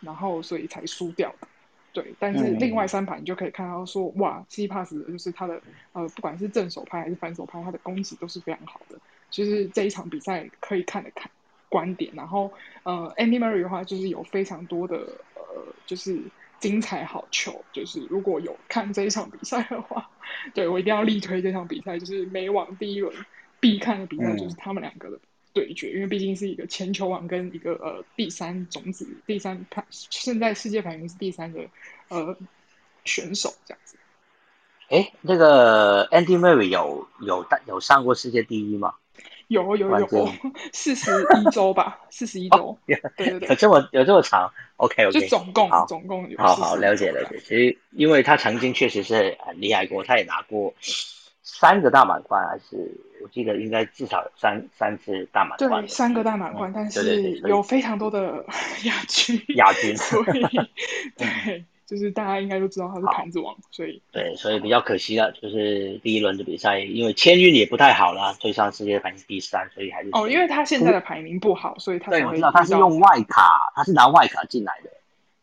[0.00, 1.48] 然后所以才输掉的。
[1.92, 8.98] 对，但是另外三盘你就可以看到说，哇，C Pass 就是他的呃，不管是正手拍还是反手拍，他的攻击都是非常好的。
[9.30, 11.30] 就是这一场比赛可以看的看
[11.68, 14.96] 观点，然后呃，Andy Murray 的话就是有非常多的
[15.36, 15.42] 呃，
[15.86, 16.20] 就是
[16.58, 17.64] 精彩好球。
[17.72, 20.10] 就是如果有看这一场比赛的话，
[20.52, 23.14] 对我一定要力推这场比赛，就是美网第一轮
[23.64, 25.18] 必看的比赛就是他们两个的。
[25.54, 31.60] 对决，因为毕竟是一个前球王跟一个呃第三种子，第三排现在世界排名是第三的
[32.08, 32.36] 呃
[33.06, 33.96] 选手这样子。
[34.90, 38.96] 哎，那个 Andy Murray 有有有上过世界第一吗？
[39.48, 40.28] 有有有，
[40.72, 42.76] 四十一周吧， 四十一周。
[42.86, 46.36] 对对对，有这么有这么长？OK OK，就总共总共有。
[46.36, 50.74] 好好了解了解，其实因为他曾经确实是很厉害过，他也拿过。
[51.46, 52.90] 三个大满贯还是
[53.22, 55.82] 我记得应该至少有三三次大满贯。
[55.82, 58.44] 对，三个大满贯，但是有非常多的
[58.84, 59.40] 亚军。
[59.56, 60.42] 亚军，所以
[61.16, 74.90] 对，就是大家应该都知道他是盘子王，所以对，所以比较可惜了，就是第一轮的比赛，因为签运也不太好啦，追上世界排名第三，所以还是哦，因为他现在的排名不好，所以他对，我知道他是用外卡，他是拿外卡进来的，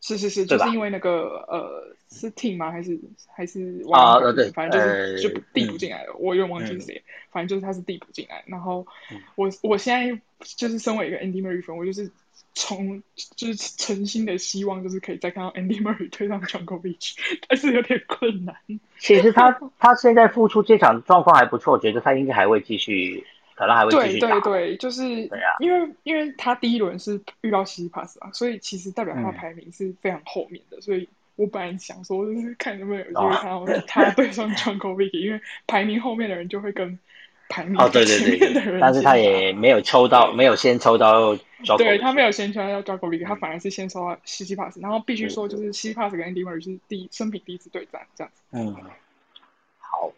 [0.02, 2.70] 是是是，就是因为那个呃是 team 吗？
[2.70, 2.98] 还是
[3.34, 8.42] 还是啊 Wildcard 呃对反正就是呃就递补嗯进来了，我有点忘记谁，反正就是他是递补进来。
[8.46, 12.10] 然后嗯我我现在就是身为一个 Andy Murray 粉，我就是
[12.54, 13.02] 从
[13.36, 17.14] 就是诚心的希望就是可以再看到 Andy Murray 推上 Djokovic，
[17.48, 18.56] 但是有点困难。
[18.98, 23.24] 其实他他现在复出这场状况还不错，我觉得他应该还会继续，
[23.62, 24.28] 可能还会继对续打。
[24.28, 36.98] 对对，就是对啊因为因为他第一轮是遇到西西帕斯啊，所以其实代表他排名是非常后面的，所以我本来想说就是看能不能有机哦会看到他对上 John k o v i c 因为排名后面的人就会跟
[37.48, 41.36] 排名哦，对对前对但是他也没有抽到，没有先抽到
[41.78, 48.42] 对他没有先抽到 John k o v i c 他嗯反而是先抽到西西帕斯，然后必须说就是西西帕斯跟 Andy Murray 是第生平第一次对战这样子。
[48.50, 48.74] 嗯，
[49.78, 50.10] 好，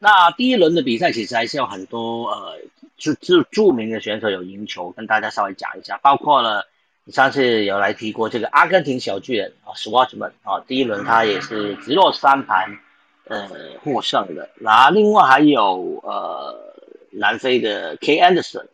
[0.00, 2.58] 那第一轮的比赛其实还是有很多呃，
[2.96, 6.68] 著著著名的选手有赢球，跟大家稍微讲一下，包括了
[7.02, 12.78] 你上次有来提过这个阿根廷小巨人啊 s w a t c h m a n 啊，第一轮他也是直落三盘
[13.24, 13.48] 呃
[13.82, 16.76] 获胜的，然后另外还有呃
[17.10, 18.68] 南非的 K Anderson，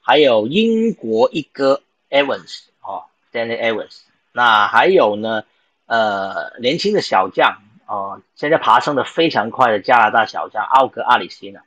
[0.00, 4.00] 还有英国一哥 Evans 哦，Danny Evans，
[4.32, 5.44] 那还有呢
[5.86, 7.62] 呃年轻的小将。
[7.88, 11.60] 哦，现在爬升的非常快的加拿大小将奥格阿里西呢，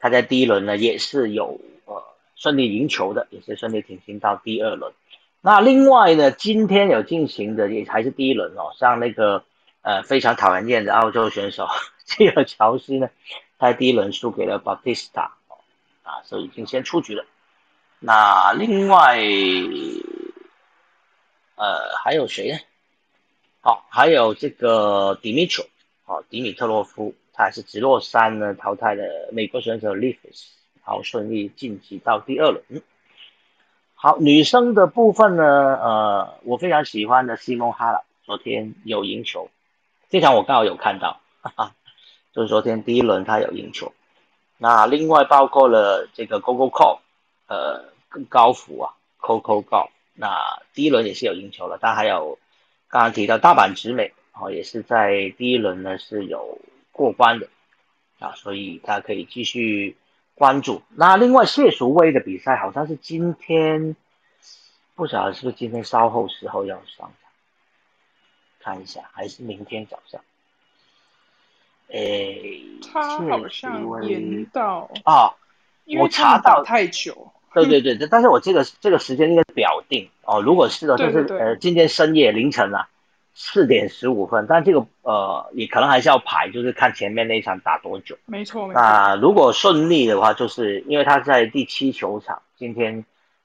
[0.00, 2.02] 他在第一轮呢也是有呃
[2.34, 4.92] 顺利赢球的，也是顺利挺进到第二轮。
[5.40, 9.44] 那另外呢，今天有进行的也还是第一轮哦，像那个
[9.82, 11.68] 呃非常讨人厌的澳洲选手
[12.04, 13.08] 基尔乔斯呢，
[13.60, 15.30] 他第一轮输给了 Bautista，
[16.02, 17.24] 啊，所以已经先出局了。
[18.00, 19.20] 那另外
[21.54, 22.58] 呃还有谁呢？
[23.64, 25.66] 好，还有这个迪米特，
[26.04, 30.50] 好，迪米特洛夫，他还是直落三呢淘汰了美国选手 l e a f s
[30.82, 32.62] 好，顺利晋级到第二轮。
[33.94, 39.48] 好，女生的部分呢，呃，我非常喜欢的西蒙哈拉，昨天有赢球，
[40.10, 41.74] 这场我刚好有看到，哈哈，
[42.34, 43.94] 就是昨天第一轮他有赢球。
[44.58, 46.98] 那另外包括了这个 Gogo Call，
[47.46, 52.38] 呃，更高福啊，Coco Go，那第一轮也是有赢球了，但还有。
[52.94, 56.60] 刚刚提到大阪直美，哦，也是在第一轮呢是有
[56.92, 57.48] 过关的，
[58.20, 59.96] 啊，所以大家可以继续
[60.36, 60.80] 关注。
[60.90, 63.96] 那另外谢淑薇的比赛好像是今天，
[64.94, 67.30] 不晓得是不是今天稍后时候要上场，
[68.60, 70.20] 看一下，还是明天早上？
[71.88, 75.34] 诶，他好像延到啊，
[75.84, 77.32] 因为我查到太久。
[77.54, 80.42] 对对对，但是我这个这个时间应该表定哦。
[80.42, 82.88] 如果是的，就是呃今天深夜凌晨啊，
[83.32, 84.46] 四点十五分。
[84.48, 88.18] 但这个呃也可能还是要排，就是看前面那一场打多久。
[88.26, 88.82] 没错没错。
[88.82, 93.04] 那如果顺利的话，就是因为他在第七球场，今天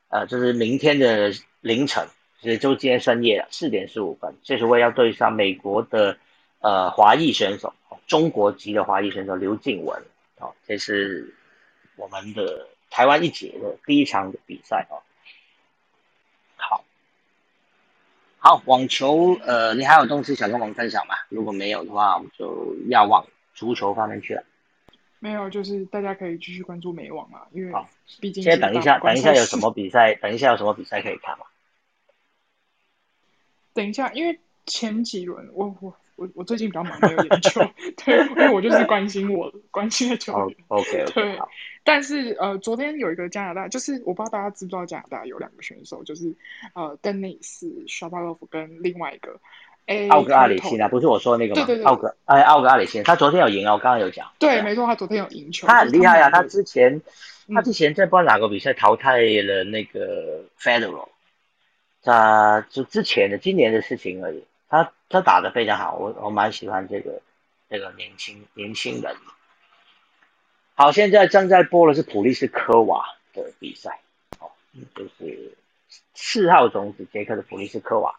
[0.10, 2.08] 呃就是明天的凌晨，
[2.42, 6.18] 其实就今天深夜四点十五分，谢淑薇要对上美国的
[6.62, 7.74] 呃华裔选手，
[8.08, 9.96] 中国籍的华裔选手刘静雯。
[10.40, 11.34] 哦，这是
[11.96, 12.68] 我们的。
[12.90, 15.02] 台湾一姐的第一场比赛哦，
[16.58, 16.84] 好，
[18.40, 21.16] 好网球，呃，你还有东西想跟我们分享吗？
[21.30, 24.44] 如果没有的话，我们就要往足球方面去了。
[25.20, 27.86] 没有，就是大家可以继续关注美网嘛，因为
[28.20, 30.16] 毕竟先等一下，等一下有什么比赛？
[30.22, 31.46] 等一下有什么比赛可以看吗？
[33.74, 35.96] 等一下，因为前几轮我我。
[36.20, 37.62] 我我最近比较忙，没有研究，
[38.04, 40.58] 对，因为我就是关心我关心的球员。
[40.68, 41.40] Oh, OK，, okay 对。
[41.86, 46.36] 但是呃，昨天有一个加拿大，就是我不知道大家知不知道加拿大有两个选手，就是
[46.76, 49.40] 呃，邓内斯、沙巴洛夫跟另外一个
[49.88, 51.66] A 奥格阿里辛啊，不是我说那个吗？
[51.66, 54.30] 对对对，奥格哎，奥格阿里辛，他昨天有赢啊，我刚刚有讲。
[54.38, 55.68] 对，没错，他昨天有赢球。
[55.68, 57.02] 他很厉害啊，他之前
[57.48, 61.08] 嗯他之前在不知道哪个比赛淘汰了那个 Federal，
[62.04, 64.44] 他就之前的今年的事情而已。
[64.70, 67.22] 他他打得非常好，我我蛮喜欢这个
[67.70, 69.16] 这个年轻年轻人。
[70.76, 73.04] 好，现在正在播的是普利斯科娃
[73.34, 74.00] 的比赛，
[74.40, 74.52] 哦，
[74.96, 75.58] 就是
[76.14, 78.16] 四号种子捷克的普利斯科娃。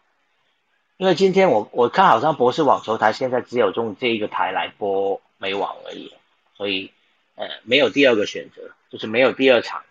[0.97, 6.13] 因为今天我我看好像博士网球台现在只有用这一个台来播美网而已，
[6.55, 6.91] 所以
[7.33, 9.81] 呃没有第二个选择，就是没有第二场，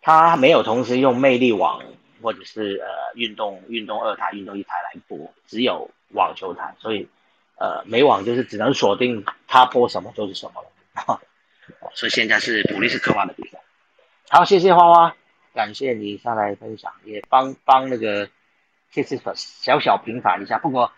[0.00, 1.84] 他没有同时用魅力网
[2.22, 7.08] 或者是呃运动运动二台、运动一台来播，只有网球台，所以
[7.56, 11.20] 呃美网就是只能锁定他播什么就是什么了。
[11.94, 13.58] 所以现在是普利斯科娃的比赛。
[14.30, 15.16] 好，谢谢花花，
[15.54, 18.28] 感谢你上来分享，也帮帮那个
[18.90, 20.58] 谢谢小小平反一下。
[20.58, 20.92] 不过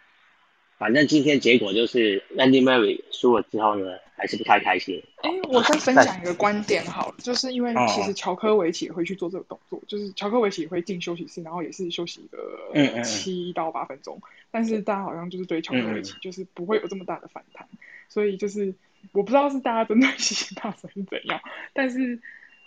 [0.80, 5.02] 反正今天结果就是 Andy Murray 输了之后呢，还是不太开心。
[5.16, 14.18] 哎，我再分享一个观点好了，就是因为其实乔科维奇也会去做这个动作，就是乔科维奇也会进休息室，然后也是休息一个七到八分钟，
[14.50, 17.68] 但是大家好像就是对乔科维奇就是不会有这么大的反弹，
[18.08, 18.72] 所以就是
[19.12, 21.38] 我不知道是大家针对西西大神是怎样，
[21.74, 22.18] 但是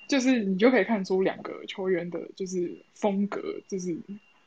[0.08, 3.97] 就是你就可以看出两个球员的就是风格就是。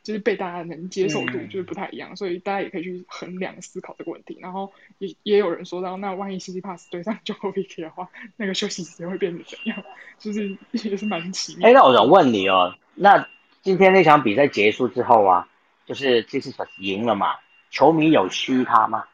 [0.06, 4.38] 就是被大家能接受度就是不太一样，所以大家也可以去衡量思考这个问题。
[4.40, 9.82] 然后也也有人说到，那万一 C C Pass 对上 Jokovic 的话，那个休息时间会变成怎样？
[10.20, 11.68] 就是也是蛮奇妙。
[11.68, 13.28] 哎，那我想问你哦，那
[13.62, 15.48] 今天那场比赛结束之后啊，
[15.86, 17.34] 就是 C C Pass 赢了嘛？
[17.70, 19.06] 球迷有嘘他吗？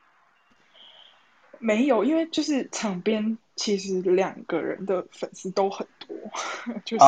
[1.58, 6.14] 没有，因为就是场边其实两个人的粉丝都很多，
[6.84, 7.04] 就是。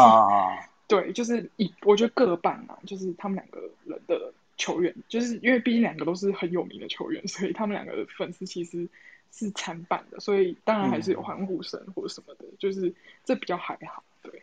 [0.86, 8.88] 对，就是一我觉得各半啊，就是他们两个人的球员，就是因为毕竟两个都是很有名的球员，所以他们两个的粉丝其实
[9.32, 12.94] 是参半的，所以当然还是有欢呼声或者什么的，就是
[13.24, 14.02] 这比较还好。
[14.22, 14.42] 对，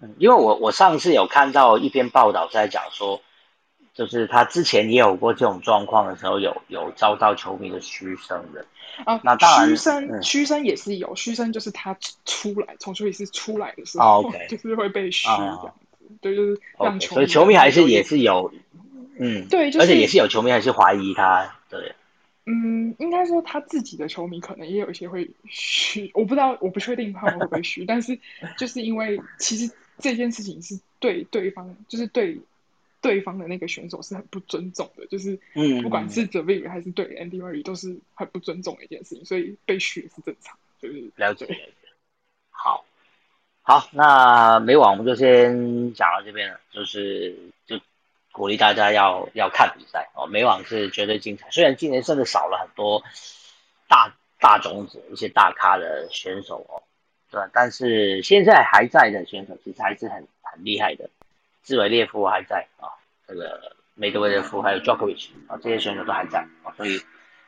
[0.00, 3.22] 嗯，因为我我上次有看到一篇报道在讲说。
[4.00, 8.64] 就是他之前也有过这种状况的时候，有有遭到球迷的嘘声的
[9.04, 9.20] 啊。
[9.22, 15.70] 那当然，嘘声嘘声也是有，嘘声就是他出来从休息室出来的时候， 就是会被嘘这样子。
[16.22, 17.14] 对，就是让球迷。
[17.16, 18.50] 所以球迷还是也是有，
[19.18, 21.94] 嗯，对，而且也是有球迷还是怀疑他，对。
[22.46, 28.18] 嗯，应该说他自己的球迷可能也有一些会嘘，我不知道，我不确定他们会不会嘘，但是
[28.56, 32.38] 就是因为其实这件事情是对对方，就是对。
[33.00, 35.38] 对方的那个选手是很不尊重的，就是
[35.82, 41.46] 不管是 z v 还是对 Andy Murray 都是很不尊重的一件事情，所以被嘘是正常，就是了解。
[42.50, 42.84] 好，
[43.62, 47.34] 好，那美网我们就先讲到这边了，就是
[47.66, 47.80] 就
[48.32, 53.02] 鼓励大家要要看比赛哦，美网是绝对精彩，虽然今年甚至少了很多
[53.88, 56.82] 大大种子一些大咖的选手哦，
[57.30, 57.50] 对吧？
[57.52, 61.08] 但是现在还在的选手其实还是很很厉害的。
[61.62, 62.88] 兹维列夫还在啊，
[63.26, 67.00] 这个梅德韦德夫还有 Djokovic 啊，这些选手都还在啊，所以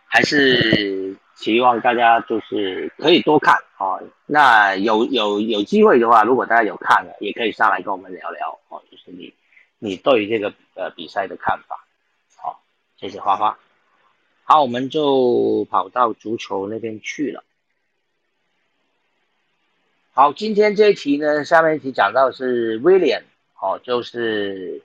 [0.07, 3.99] 还是希望大家就是可以多看啊。
[4.27, 9.33] 那有有有机会的话，如果大家有看了，也可以上来跟我们聊聊哦，就是你
[9.79, 11.87] 你对这个呃比赛的看法。
[12.37, 12.63] 好，
[12.97, 13.59] 谢谢花花。
[14.45, 17.43] 好，我们就跑到足球那边去了。
[20.13, 23.23] 好，今天这一题呢，下面一题讲到是 William。
[23.63, 24.83] 哦，就是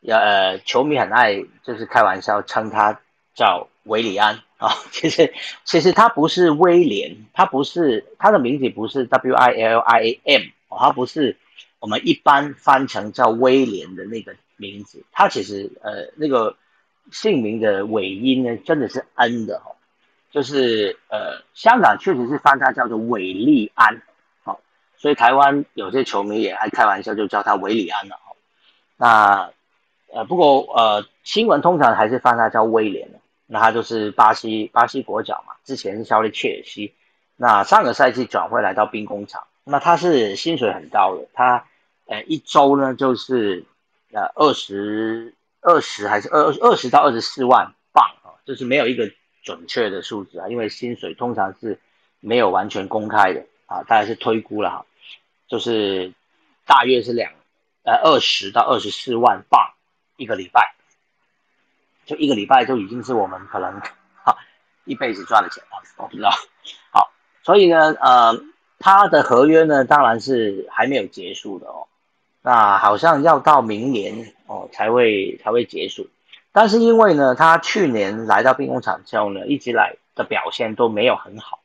[0.00, 3.00] 要，呃，球迷很爱就是开玩笑称他
[3.34, 4.42] 叫维里安。
[4.58, 5.32] 啊，其实
[5.64, 11.36] 其实他不是威廉，他不是他的名字不是 W I L I A M 哦，他不是
[11.78, 16.56] 我们一般翻成叫威廉的那个名字，他其实呃那个
[17.12, 19.78] 姓名的尾音呢真的是 N 的哦，
[20.32, 24.02] 就是呃香港确实是翻他叫做韦利安。
[24.98, 28.16] 所以台湾有些球迷也还开玩笑，就叫他维里安了。
[28.96, 29.50] 那
[30.12, 33.18] 呃，不过呃，新闻通常还是翻他叫威廉的。
[33.50, 36.92] 那他就是巴西巴西国脚嘛，之前是效力切尔西，
[37.36, 39.44] 那上个赛季转会来到兵工厂。
[39.64, 41.64] 那他是薪水很高的，他
[42.06, 43.64] 呃一周呢就是
[44.12, 49.10] 呃二十二十还是二二十到二十四万镑啊，就是没有一个
[49.42, 51.78] 准确的数字啊，因为薪水通常是
[52.20, 54.86] 没有完全公开的啊，大概是推估了哈。
[55.48, 56.12] 就是
[56.66, 57.32] 大约是两
[57.82, 59.72] 呃二十到二十四万镑
[60.16, 60.74] 一个礼拜，
[62.06, 63.80] 就一个礼拜就已经是我们可能
[64.22, 64.36] 哈
[64.84, 66.30] 一辈子赚的钱了，我不知道。
[66.90, 67.10] 好，
[67.42, 68.38] 所以呢，呃，
[68.78, 71.88] 他的合约呢当然是还没有结束的哦，
[72.42, 76.08] 那好像要到明年哦才会才会结束。
[76.52, 81.60] 但是因为呢，他去年来到兵工厂之后呢，一直来的表现都没有很好，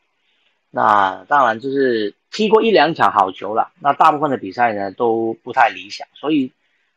[0.75, 2.15] 那当然就是。
[2.35, 6.51] 踢过一两场好球了，那大部分的比赛呢都不太理想，所以，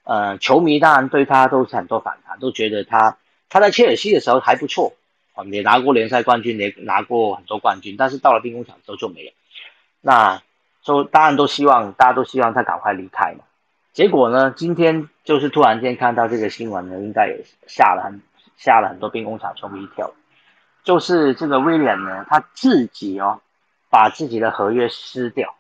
[0.05, 3.19] 呃，球迷当然对他都是很多反弹，都觉得他
[3.51, 4.95] 他在切尔西的时候还不错，
[5.35, 9.33] 啊，也拿过联赛冠军，也拿过很多冠军，但是到了兵工厂之后就没有，
[10.01, 10.43] 那，
[10.81, 13.45] 就当然都希望大家都希望他赶快离开嘛，
[13.93, 18.23] 结果呢，今天就是突然间看到这个新闻呢，应该也吓了很
[18.57, 20.11] 吓了很多兵工厂球迷一跳，
[20.83, 23.43] 就是这个威廉呢他自己哦。
[23.91, 25.55] 把自己的合约撕掉，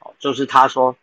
[0.00, 0.96] 哦，就是他说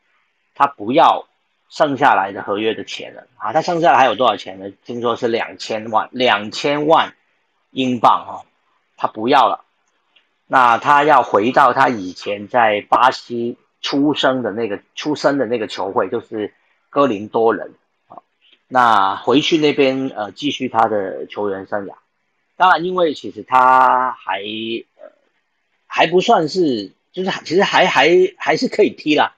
[0.55, 1.27] 他不要
[1.69, 4.71] 剩下来的合约的钱了啊，他剩下来还有多少钱呢？
[4.83, 7.13] 听说是两千万，两千万
[7.71, 8.45] 英镑哈，
[8.97, 9.63] 他不要了，
[10.47, 16.53] 那他要回到他以前在巴西出生的那个出生的那个球会，就是
[16.89, 17.75] 哥林多人
[18.07, 18.19] 啊，
[18.67, 21.95] 那回去那边呃继续他的球员生涯。
[22.57, 24.43] 当然，因为其实他还
[25.93, 29.35] 还不算是，就是其实还还还是可以踢啦。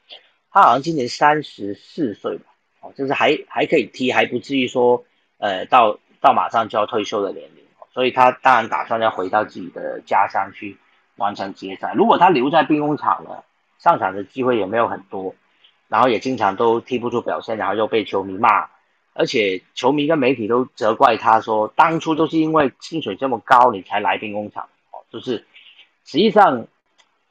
[0.51, 2.45] 他好像今年三十四岁吧，
[2.82, 5.04] 哦，就是还还可以踢，还不至于说
[5.39, 7.64] 呃到到马上就要退休的年龄。
[7.91, 10.78] 所以他当然打算要回到自己的家乡去
[11.16, 11.93] 完成接赛。
[11.95, 13.43] 如果他留在兵工厂呢，
[13.80, 15.36] 上场的机会也没有很多，
[15.88, 18.68] 然后也经常都踢不出表现，然后又被球迷骂，
[19.14, 25.45] 而且球迷跟媒体都责怪他说，当初都是因为薪水这么高你才来兵工厂哦，就是
[26.06, 26.68] 实际上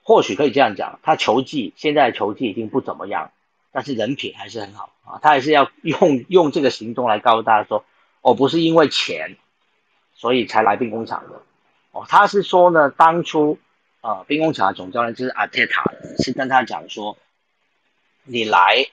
[0.03, 3.31] 或许可以这样讲，他球技现在球技已经不怎么样，
[3.71, 7.85] 但是人品还是很好啊，他还是要用用这个行动来告诉大家说，
[8.21, 9.37] 我不是因为钱。
[10.15, 11.43] 所以才来兵工厂的，
[11.91, 13.59] 哦，他是说呢，当初，
[14.03, 15.83] 呃，兵工厂的总教练就是阿特塔，
[16.23, 17.17] 是跟他讲说，
[18.23, 18.87] 你来，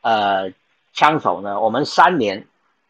[0.00, 0.52] 呃，
[0.92, 2.48] 枪手呢，我们三年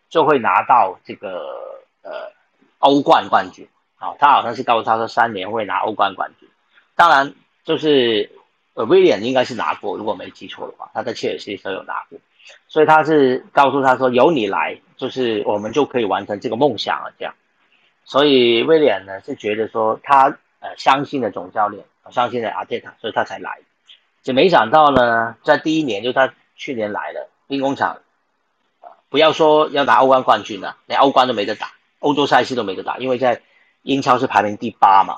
[0.09, 2.33] 就会拿到这个呃
[2.79, 3.69] 欧冠冠军，
[4.03, 6.49] 好，他好像是告诉他说三年会拿欧冠冠军，
[6.97, 7.35] 当然
[7.65, 8.33] 就是
[8.75, 12.19] 呃威廉应该是拿过，如果没记错的话，他在切尔西的时候有拿过，
[12.67, 17.33] 所以他是告诉他说，由你来，就是我们就可以完成这个梦想了，这样。
[18.05, 23.61] 所以威廉呢是觉得说他呃相信了总教练，相信了阿特塔，所以他才来。
[24.25, 27.99] 就没想到呢，在第一年就他去年来了兵工厂，
[29.09, 33.43] 不要说要拿欧冠冠军了，连欧冠都没得打，欧洲赛事都没得打，因为在
[33.83, 35.17] 英超是排名第八嘛，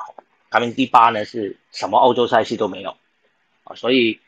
[0.50, 2.96] 排名第八呢是什么欧洲赛事都没有
[3.64, 4.20] 啊，所以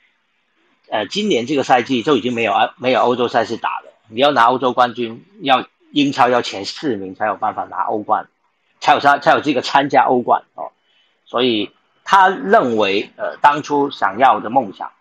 [0.89, 3.93] 呃今年这个赛季就已经没有啊没有欧洲赛事打了。
[4.09, 8.29] 你要拿欧洲冠军，要英超要前四名才有办法拿欧冠。
[8.79, 10.71] 才有他才有这个参加欧冠哦，
[11.25, 11.73] 所以
[12.05, 14.93] 他认为呃当初想要的梦想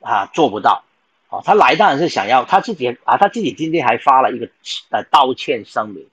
[0.00, 0.84] 啊做不到
[1.30, 4.50] 哦，他来当然是想要他自己啊他自己今天还发了一个
[4.90, 6.06] 呃道歉声明，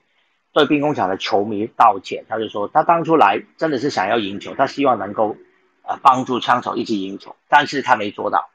[0.52, 5.36] 对兵工厂的球迷道歉，他就说他当初来真的是想要赢球，他希望能够
[5.82, 8.50] 呃帮助枪手一起赢球，但是他没做到，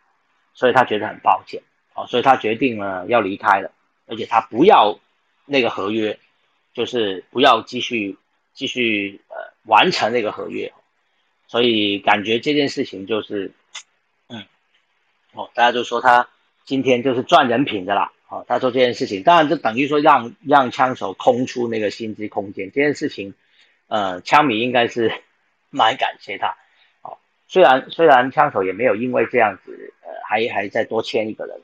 [0.53, 3.71] 所以他觉得很抱歉哦，所以他决定了要离开了，
[4.07, 4.99] 而且他不要
[5.45, 6.19] 那个合约，
[6.73, 8.17] 就是不要继续。
[8.57, 9.35] 继续呃
[9.65, 10.73] 完成那个合约，
[11.45, 13.51] 所以感觉这件事情就是，
[14.29, 14.47] 嗯，
[15.33, 16.27] 哦，大家就说他
[16.65, 23.33] 今天就是赚人品的啦，哦，他做这件事情，当然就等于说让让枪手空出那个薪资空间，这件事情，
[23.87, 25.11] 呃，枪迷应该是
[25.69, 26.57] 蛮感谢他，
[27.01, 27.17] 哦，
[27.47, 31.61] 虽然虽然枪手也没有因为这样子，呃，还还再多签一个人，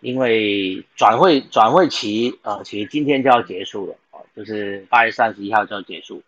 [0.00, 3.96] 因为转会转会期呃，其实今天就要结束了。
[4.34, 6.22] 就是八月三十一号就要结束，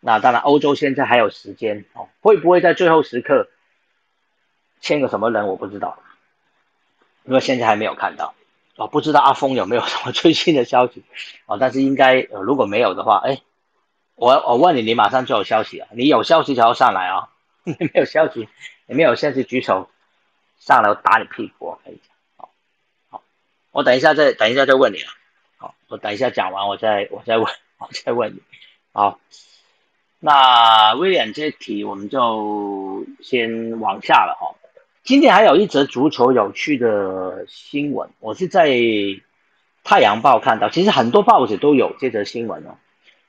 [0.00, 3.50] 那当然欧洲现在还有时间哦，会不会在最后时刻
[4.80, 5.98] 签个什么人我不知道，
[7.24, 8.34] 因为现在还没有看到。
[8.76, 11.04] 哦，不知道阿峰有没有什么 最新的消息
[11.46, 13.40] 哦，但是应该呃如果没有的话，哎，
[14.14, 17.28] 我我问你，你马上就有消息啊，你有消息才要上来啊，
[17.64, 18.48] 你没有消息，
[18.86, 19.88] 你没有消息举手
[20.58, 22.50] 上来我打你屁股，我可以讲，好，
[23.10, 23.22] 好，
[23.72, 25.12] 我等一下再等一下再问你啊。
[25.88, 27.46] 我等一下讲完，我再我再问，
[27.78, 28.42] 我再问你。
[28.92, 29.20] 好，
[30.18, 34.56] 那威廉这题我们就先往下了哈。
[35.04, 38.70] 今天还有一则足球有趣的新闻，我是在
[39.84, 42.78] 《太阳报》看到，其实很多报纸都有这则新闻哦。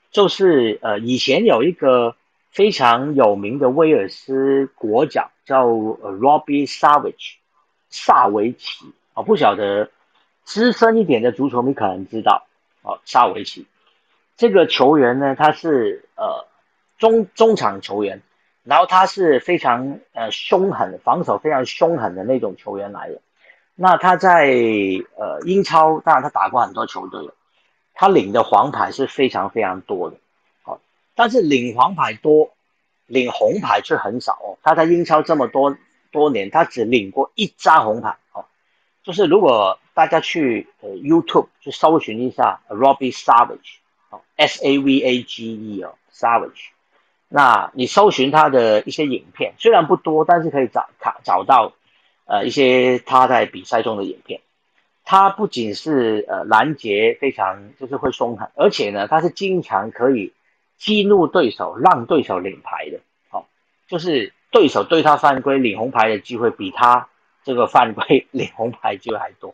[0.10, 2.16] 就是呃，以前有一个
[2.50, 7.34] 非常有名的威尔斯国脚叫呃 Robbie Savage，
[7.90, 9.92] 萨维奇啊，不晓得。
[10.46, 12.46] 资深一点的足球迷可能知道，
[12.84, 13.66] 哦，萨维奇
[14.38, 16.46] 这个球员呢，他是呃
[17.00, 18.22] 中中场球员，
[18.66, 23.22] 然后他是非常呃凶狠，防守非常凶狠的那种球员来的。
[23.76, 24.48] 那他在
[25.16, 27.34] 呃英超，当然他打过很多球队了，
[27.94, 30.18] 他领的黄牌是非常非常多的，
[30.64, 30.82] 好，
[31.16, 32.52] 但是领黄牌多，
[33.06, 34.58] 领红牌却很少哦。
[34.62, 35.78] 他在英超这么多
[36.12, 38.44] 多年，他只领过一张红牌，哦，
[39.02, 39.80] 就是如果。
[39.96, 43.78] 大家去呃 YouTube 去搜寻一下 Robbie Savage，
[44.10, 46.72] 哦 S A V A G E 哦 Savage，
[47.38, 51.74] 那你搜寻他的一些影片，虽然不多，但是可以找看找到
[52.24, 54.40] 呃一些他在比赛中的影片。
[55.04, 60.32] 他不仅是呃拦截非常就是会松狠，而且呢他是经常可以
[60.78, 63.02] 激怒对手，让对手领牌的。
[63.30, 63.50] 好，
[63.90, 67.10] 就是对手对他犯规领红牌的机会比他
[67.44, 69.54] 这个犯规 领红牌机会还多。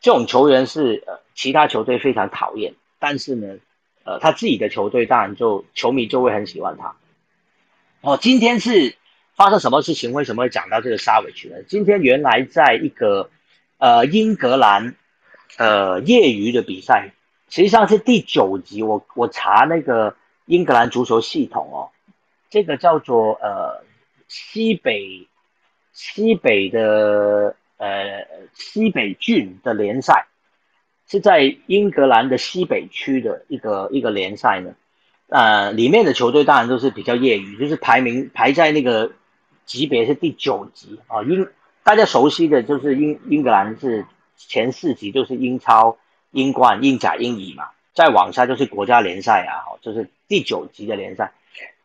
[0.00, 3.58] 这种球员是呃其他球队非常讨厌，但是呢，
[4.02, 6.96] 呃他自己的球队当然就球迷就会很喜欢他。
[8.04, 8.96] 哦，今天是
[9.34, 10.12] 发生什么事情？
[10.12, 11.56] 为什么会讲到这个沙维奇呢？
[11.66, 13.30] 今天原来在一个
[13.78, 14.94] 呃英格兰
[15.56, 17.14] 呃业余的比赛，
[17.48, 18.82] 实际上是第九集。
[18.82, 21.88] 我我查那个英格兰足球系统哦，
[22.50, 23.82] 这个叫做呃
[24.28, 25.26] 西北
[25.94, 30.26] 西北的呃西北郡的联赛，
[31.08, 34.74] 是在英格兰的西北区的一个一个联赛呢。
[35.28, 39.12] 呃，里面的球队当然都是比较业余，就是排名排在那个
[39.64, 41.22] 级别是第九级啊。
[41.22, 41.48] 英
[41.82, 44.06] 大家熟悉的就是英英格兰是
[44.36, 45.96] 前四级，就是英超、
[46.30, 51.32] 英冠、英甲、英乙嘛，再往下就是国家联赛啊，就是第九级的联赛。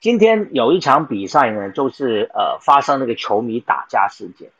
[0.01, 4.51] 今天有一场比赛呢，就是呃发生那个球迷打架事件。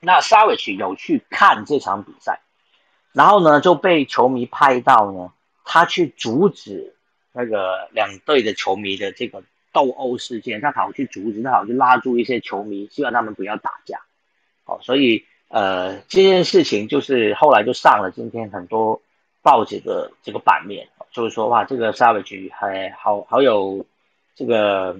[0.00, 2.40] 那 Savage 有去看这场比赛，
[3.12, 5.32] 然后呢就被球迷拍到呢，
[5.64, 6.96] 他去阻止。
[7.32, 14.00] 那个两队的球迷的这个斗殴事件，他跑去阻止，他跑去拉住一些球迷，希望他们不要打架。
[14.64, 19.00] 哦，所以呃这件事情就是后来就上了今天很多
[19.42, 23.86] 报纸的这个版面，就是说哇，这个 Savage 还好好有
[24.34, 24.98] 这个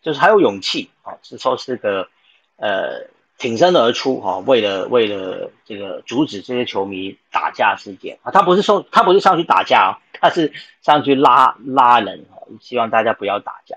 [0.00, 2.08] 就是还有勇气啊，是说是个
[2.56, 9.98] 呃挺身而出哈，为了为了这个阻止这些球迷打架事件啊，他不是说他不是上去打架哦。
[10.20, 10.52] 他是
[10.82, 12.24] 上去拉拉人，
[12.60, 13.76] 希望大家不要打架。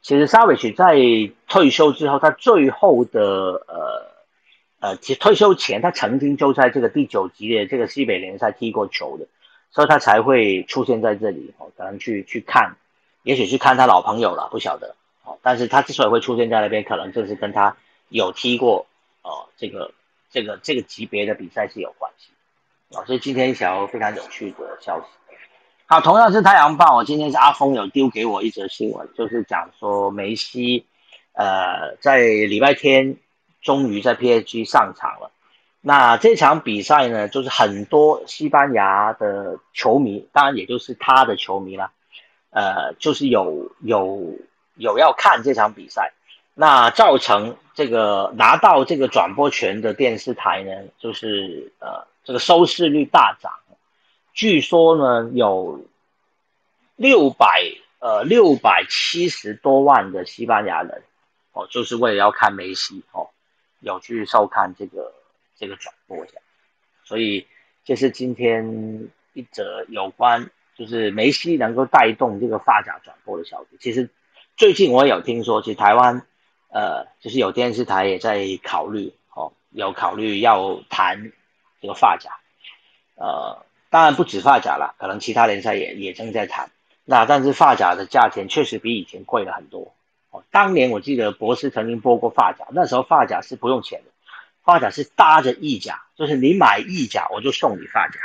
[0.00, 0.96] 其实沙维奇在
[1.48, 3.22] 退休之后，他最后的
[3.68, 4.10] 呃
[4.80, 9.26] 呃，其实退休前他曾经就在这个第九级的这个西北联赛踢过球的，
[9.70, 12.74] 所以他才会出现在这里哦，可能去去看，
[13.22, 14.96] 也许去看他老朋友了，不晓得。
[15.24, 17.76] 哦，但是他之所以会出现在那边，可能就是跟他
[18.08, 18.86] 有踢过
[19.22, 19.92] 哦这个
[20.32, 22.30] 这个这个级别的比赛是有关系。
[22.96, 25.06] 啊，所以今天一条非常有趣的消息。
[25.92, 30.86] 好，同样是太阳报，我今天是阿峰有丢给我一则新闻，就是讲说梅西，
[31.34, 33.18] 呃，在礼拜天
[33.60, 35.30] 终于在 PSG 上场了。
[35.82, 41.92] 那这场比赛呢，就是很多西班牙的球迷，当然也就是他的球迷啦，
[42.48, 44.38] 呃，就是有有
[44.76, 46.14] 有要看这场比赛，
[46.54, 53.52] 那造成这个拿到这个转播权的电视台呢，就是呃，这个收视率大涨。
[54.34, 55.84] 据说呢，有
[56.96, 61.02] 六百呃六百七十多万的西班牙人
[61.52, 63.28] 哦，就是为了要看梅西哦，
[63.80, 65.12] 有去收看这个
[65.56, 66.42] 这个转播这样，
[67.04, 67.46] 所以
[67.84, 73.76] 这是今天一则有关就是梅西能够带动这个发甲转播的消息。
[73.80, 74.08] 其实
[74.56, 76.26] 最近我有听说，其实台湾
[76.68, 81.32] 呃就是有电视台也在考虑哦，有考虑要谈
[81.82, 82.30] 这个发甲，
[83.16, 83.66] 呃。
[83.92, 86.70] 当然不止发甲了，可能其他联赛也也正在谈。
[87.04, 89.92] 那但是发甲的价钱确实比以前贵了很多。
[90.30, 94.10] 哦，当年我记得博士曾经播过发甲，那时候发甲是不用钱的，
[94.62, 98.18] 发甲是搭着意甲，就是你买意甲我就送你发甲。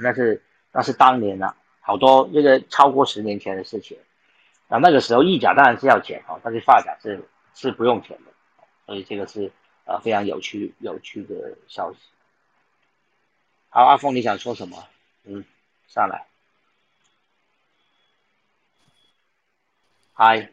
[0.00, 0.42] 那是
[0.72, 3.98] 那是当年了，好多这个超过十年前的事情。
[4.66, 8.32] 那那个时候意甲当然是要钱哦，但是发甲是是不用钱的，
[8.86, 9.52] 所以这个是
[9.84, 11.98] 呃非常有趣有趣的消息。
[13.68, 14.82] 好，阿峰你想说什么？
[15.24, 15.44] 嗯，
[15.86, 16.26] 上来。
[20.12, 20.50] 嗨，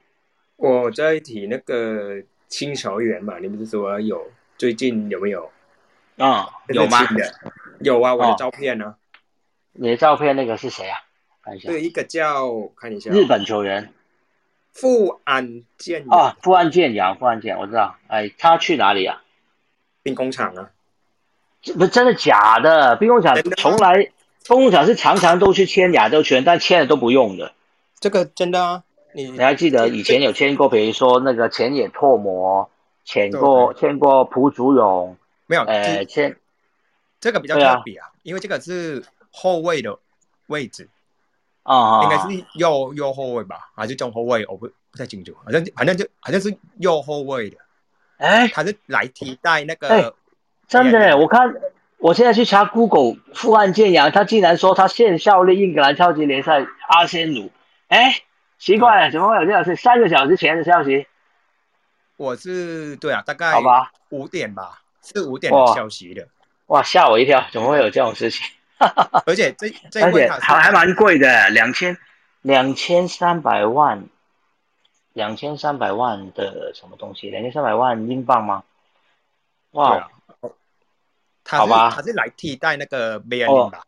[0.56, 5.52] 我在提那个清球员嘛，你不是说有最近有没有？
[6.18, 7.00] 啊，有吗？
[7.80, 8.96] 有啊，我的照片呢？
[9.74, 11.00] 你的照片那个是谁啊？
[11.42, 11.70] 看一下。
[11.70, 13.10] 对，一个叫看一下。
[13.12, 13.94] 日本球员。
[14.72, 17.98] 富安健啊，富安健洋，富安健，我知道。
[18.08, 19.24] 哎，他去哪里啊？
[20.04, 20.72] 兵工厂啊？
[21.62, 22.96] 这不真的假的？
[22.98, 24.12] 兵工厂从来。
[24.48, 27.54] 工厂是常常都去签亚洲圈，但签了都不用的。
[28.00, 28.84] 这个真的啊？
[29.14, 32.70] 你你还记得以前有签过，比如说那个前野拓磨，
[33.04, 35.18] 签过签过朴祖勇，
[35.48, 35.64] 没有？
[35.64, 36.38] 呃，签
[37.20, 39.98] 这个比较特别啊，因为这个是后卫的
[40.48, 40.88] 位置
[41.64, 44.46] 啊，应该是右右后卫吧，还是中后卫？
[44.48, 47.58] 我不不太清楚，好像反正就好像是右后卫的。
[48.18, 50.16] 哎，他是来替代那个，
[50.68, 51.54] 真的，我看。
[52.00, 57.52] 我现在去查 Google 富安建阳，他竟然说他现效力英格兰超级联赛阿仙奴。
[57.90, 58.22] 哎，
[58.58, 59.76] 奇怪了，怎么会有这样事？
[59.76, 61.08] 三个小时前的消息。
[62.16, 66.28] 我是对啊，大概好吧，五点吧，是五点的消息的。
[66.68, 68.48] 哇，吓我一跳，怎么会有这种事情？
[69.26, 71.98] 而且 这这而且还还蛮贵的，两千
[72.42, 74.06] 两千三百万，
[75.12, 77.30] 两千三百万的什么东西？
[77.30, 78.64] 两千三百万英镑吗？
[79.72, 80.10] 哇。
[81.58, 83.84] 好吧，他是来替代那个贝尔林吧？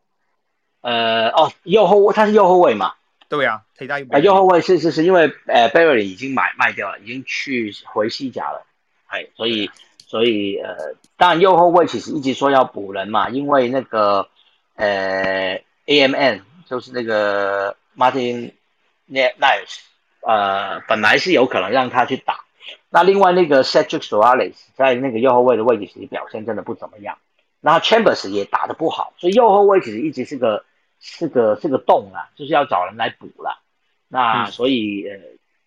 [0.82, 2.94] 呃，哦，右后他是右后卫嘛？
[3.30, 8.66] 对啊，替代右后卫是是是因为呃贝尔林已经买卖掉了，已经去回西甲了，
[9.08, 9.70] 哎，所以
[10.06, 14.28] 所以呃，当然右后卫其实一直说要补人嘛，因为那个
[14.76, 18.54] 呃 AMN 就是那个 Martin
[19.10, 19.80] Nice，
[20.22, 22.42] 呃，本来是有可能让他去打。
[22.90, 27.18] 那另外那个 Cedric Soares 在那个右后卫的位置其实表现真的不怎么样。
[27.64, 30.66] 那 Chambers 也打得不好，所以右后卫其实一直是个
[31.00, 33.62] 是个是个洞啊，就是要找人来补了。
[34.08, 35.20] 那所以呃，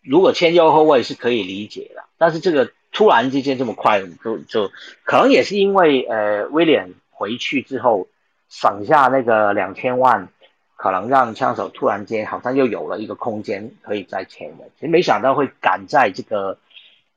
[0.03, 4.73] 如果签右后卫是可以理解的，但是这个突然之间这么快就就
[5.05, 8.09] 可能也是因为呃威廉回去之后
[8.49, 10.29] 省下那个两千万，
[10.75, 14.65] 可能让枪手突然间好像又有了一个空间可以再签的。
[14.81, 16.59] 其实没想到会赶在这个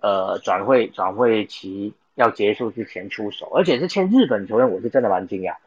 [0.01, 1.95] 呃转会转会期。
[2.17, 5.57] 要结束之前出手，而且是签日本球员，我是真的蛮惊讶。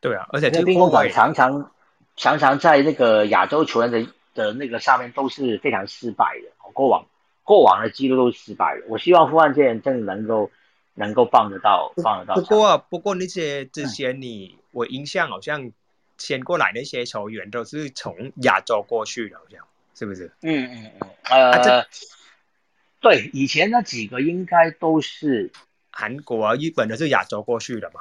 [0.00, 1.70] 对啊，而且兵工厂常常
[2.16, 7.04] 常常在那个亚洲球员的的那个上面都是非常失败的，过往
[7.44, 8.86] 过往的记录都是失败的。
[8.88, 10.50] 我希望富安健真的能够
[10.94, 12.34] 能够放得到放得到。
[12.34, 15.70] 不过不过那些之前你我印象好像
[16.16, 19.62] 签过来那些球员都是从亚洲过去的，好像
[19.94, 20.32] 是不是？
[20.40, 20.90] 嗯嗯
[21.28, 21.86] 嗯，呃，
[23.00, 25.52] 对，以前那几个应该都是。
[25.90, 28.00] 韩国啊、日本的是亚洲过去的嘛？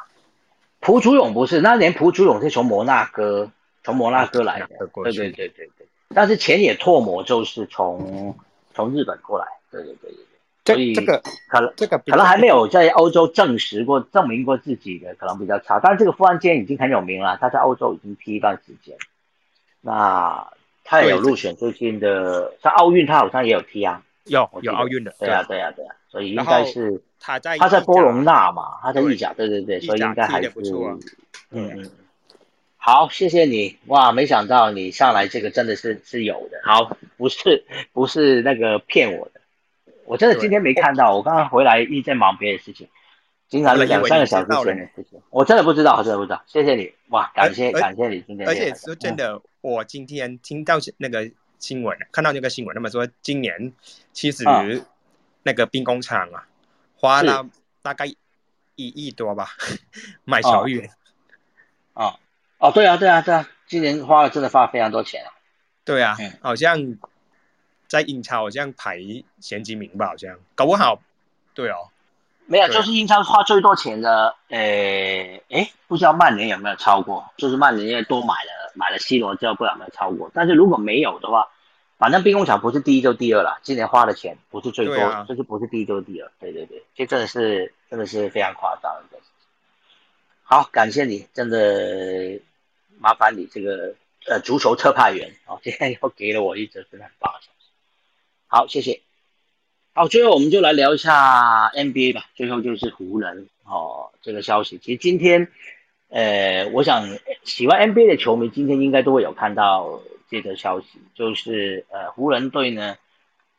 [0.80, 3.52] 蒲祖勇不是，那年蒲祖勇是从摩纳哥，
[3.84, 4.68] 从摩纳哥来的。
[5.04, 5.88] 对对对对对。
[6.16, 8.38] 但是前野拓磨就是从
[8.74, 9.46] 从日本过来。
[9.72, 10.16] 对对对对
[10.64, 10.76] 对。
[10.76, 15.80] 所以这个可能这个可能还没有在欧洲证实过、证明过自己的，可能比较差。
[15.80, 18.96] 但是这个富安坚已经很有名了，他在欧洲已经踢一段时间。
[19.82, 20.48] 那
[20.84, 24.04] 他也有入选最近的，像奥运他好像也有踢啊。
[24.30, 25.14] 有有奥运的。
[25.20, 27.02] 对啊对啊对啊，所以应该是。
[27.22, 31.00] 他在他在波隆纳嘛，他在意甲，对对对，所以应该还是嗯
[31.52, 31.92] 嗯。
[32.78, 34.14] 好，谢谢你哇！
[34.14, 39.42] 没想到你上来这个真的是是有的，好，不是不是那个骗我的，
[40.06, 42.88] 我真的今天没看到，我刚刚回来一直在忙别的事情，
[43.50, 47.30] 经常两三个小时前的事情，我真的不知道，真的不知道，谢谢你哇！
[47.36, 51.30] 感谢感谢你今天，而且说真的，我今天听到那个
[51.60, 53.72] 新闻，看到那个新闻，他们说今年
[54.12, 54.44] 其实
[55.44, 56.46] 那个兵工厂啊。
[57.02, 57.48] 花了
[57.82, 58.18] 大概一
[58.76, 59.52] 亿多吧，
[60.26, 60.90] 买球员。
[61.94, 62.20] 啊，
[62.58, 65.32] 哦，对啊，对啊，对啊，今年花了真的花了非常多钱啊。
[65.86, 66.98] 对啊，好像
[67.88, 69.00] 在英超好像排
[69.40, 71.02] 前几名吧，好像搞不好。
[71.54, 71.88] 对哦，
[72.48, 77.26] 没有，就是英超花最多钱的，诶，诶，不知道曼联有没有超过？
[77.38, 80.32] 就是曼联因为多买了买了 C 罗之后，不知道有没有超过。
[80.34, 81.50] 但是如果没有的话。
[82.00, 86.32] 反正兵工厂不是第一就第二了，今年花的钱不是最多，就是不是第一就是第二。
[86.40, 89.20] 对对对，这真的是真的是非常夸张的。
[90.44, 92.40] 好，感谢你，真的
[93.00, 93.96] 麻烦你这个
[94.30, 97.66] 呃足球特派员哦，今天又给了我一则真的很棒的消息。
[98.48, 99.02] 好，谢谢。
[99.94, 102.28] 好，最后我们就来聊一下 NBA 吧。
[102.34, 104.78] 最后就是湖人哦这个消息。
[104.78, 105.52] 其实今天
[106.10, 107.08] 呃，我想
[107.44, 110.02] 喜欢 NBA 的球迷今天应该都会有看到。
[110.32, 110.86] 这个消息
[111.16, 112.98] 就是呃，湖人队呢，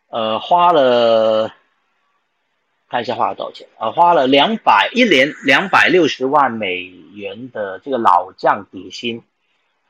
[0.08, 1.52] 呃，花了
[2.88, 9.24] 看一下花了多少钱呃，花了两百一年两百六十万美元的这个老将底薪，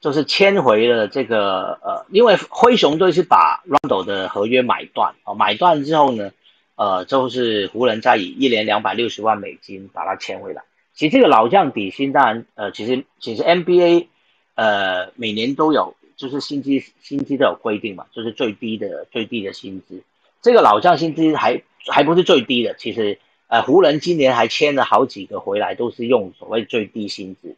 [0.00, 6.32] 就是签回了这个呃，因为灰熊队是把 Rondo 的合约买断哦，买断之后呢，
[6.76, 10.62] 呃，就是湖人再以一年两百六十万美金把它签回来。
[10.94, 14.06] 其实这个老将底薪当然呃，其实其实 NBA
[14.54, 15.94] 呃每年都有。
[16.20, 16.70] 就是薪资
[17.00, 20.02] 薪资都有规定嘛，就是最低的最低的薪资，
[20.42, 27.56] 这个老将薪资还还不是最低的，其实呃湖人今年还签了好几个回来，都是用所谓最低薪资，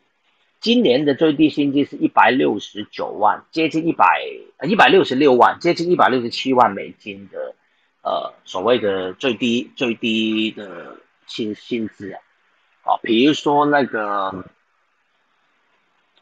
[0.61, 4.22] 今年的最低薪资是一百六十九万，接近一百
[4.62, 7.57] 一百六十六万，接近一百六十七万美金的
[8.05, 12.20] 呃所谓的最低最低的薪薪资啊，
[12.83, 14.45] 啊，比如说那个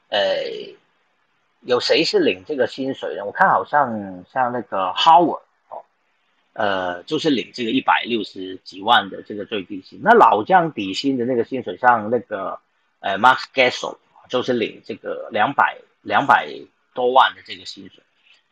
[0.08, 0.18] 呃。
[1.62, 3.26] 有谁是领这个薪水的？
[3.26, 5.84] 我看好像像那个 Howard 哦，
[6.54, 10.00] 呃，就是领这个一百六十几万的这个最低薪。
[10.02, 12.58] 那老将底薪的那个薪水，像那个
[13.00, 13.98] 呃 Max Gasol
[14.30, 16.48] 就是领这个两百两百
[16.94, 18.02] 多万的这个薪水。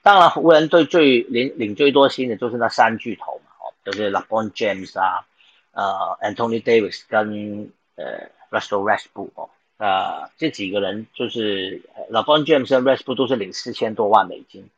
[0.02, 5.24] 当然，湖人队最领领最多薪的就是那三巨头嘛，哦，就是 LeBron James 啊，
[5.72, 9.50] 呃，Anthony Davis 跟呃 Russell Westbrook 哦。
[9.76, 14.68] 呃，这几个人就是 LeBron James 和 r e s p 都是领四千多万美金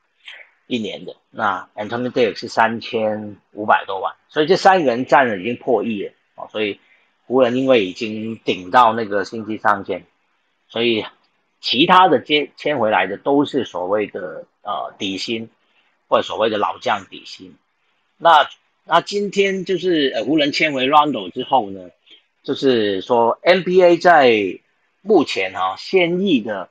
[0.66, 6.48] 一年的，那 Anthony Davis 是三千五百多万，所以这三个人占了已经破亿了哦。
[6.52, 6.78] 所以
[7.26, 10.04] 湖人因为已经顶到那个星期上限，
[10.68, 11.06] 所以
[11.60, 15.48] 其他的接签回来的都是所谓的呃底薪
[16.08, 17.56] 或者所谓的老将底薪。
[18.18, 18.48] 那
[18.84, 21.88] 那今天就是呃湖人签回 Rondo 之后呢，
[22.42, 24.60] 就是说 NBA 在
[25.02, 26.68] 目前啊，现役的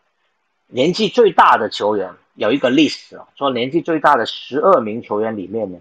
[0.67, 5.79] 年纪最大的球员有一个历史哦，说年纪最大的十二名球员里面呢，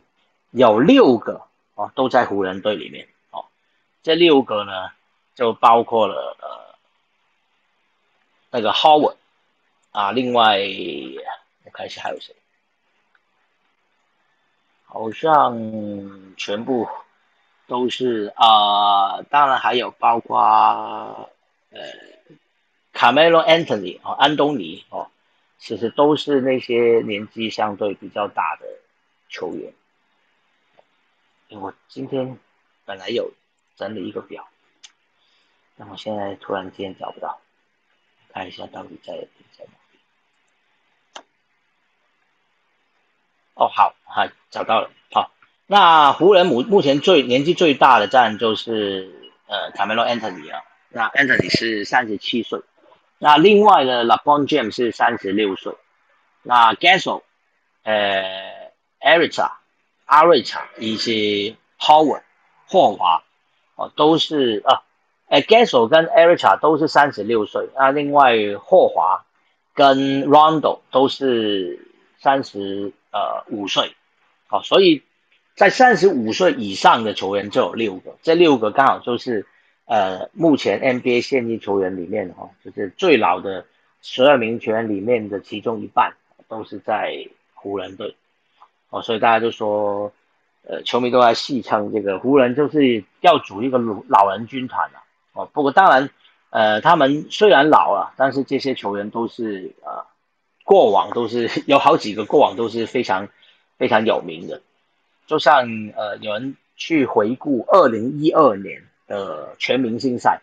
[0.51, 1.43] 有六个
[1.75, 3.45] 哦都在湖人队里面哦，
[4.03, 4.91] 这六个呢
[5.35, 6.75] 就包括了呃
[8.51, 9.17] 那个 Howard
[9.91, 10.59] 啊，另外
[11.65, 12.35] 我看一下还有谁，
[14.85, 16.89] 好像全部
[17.69, 20.41] 都是啊，当然还有包括
[21.71, 21.81] 呃。
[22.91, 25.09] 卡梅隆·安东尼哦，安东尼哦，
[25.57, 28.67] 其实都是那些年纪相对比较大的
[29.29, 29.73] 球员。
[31.51, 32.37] 我今天
[32.85, 33.31] 本来有
[33.77, 34.49] 整理一个表，
[35.77, 37.39] 但我现在突然间找不到，
[38.33, 39.13] 看一下到底在
[39.57, 41.23] 在哪里。
[43.55, 44.91] 哦，好，好，找到了。
[45.13, 45.31] 好，
[45.71, 49.13] 那湖人目目前最年纪最大的战就是
[49.47, 52.63] 呃卡梅隆·安东尼啊，那安东尼是三十七岁。
[53.19, 55.75] 那另外呢，LeBron James 是三十六岁，
[56.43, 57.21] 那 Gasol，
[57.83, 59.51] 呃，Erica，
[60.07, 62.23] 阿瑞查以及 Howard，
[62.67, 63.23] 霍华，
[63.75, 64.81] 哦，都是啊，
[65.29, 69.27] 哎，Gasol 跟 Erica 都是三十六岁，那另外霍华
[69.75, 71.91] 跟 Rondo 都是
[72.21, 73.95] 三十呃五岁，
[74.47, 75.03] 好，所以
[75.59, 79.45] 在三十五岁以上的球员就有六个，这六个刚好就是。
[79.91, 83.65] 呃，目前 NBA 现役球员里面哈，就是最老的
[84.03, 86.13] 十二名球员里面的其中一半
[86.47, 88.15] 都是在湖人队，
[88.91, 90.13] 哦，所以大家就说，
[90.65, 94.99] 呃，球迷都在戏称这个湖人就是要组一个老老人军团了，
[95.33, 96.11] 哦，不过当然，
[96.51, 100.05] 呃，他们虽然老了，但是这些球员都是呃，
[100.65, 103.31] 过往都是有好几个过往都是非常
[103.79, 104.61] 非常有名的，
[105.29, 108.83] 就像呃，有人去回顾二零一二年。
[109.09, 110.43] 的全明星赛，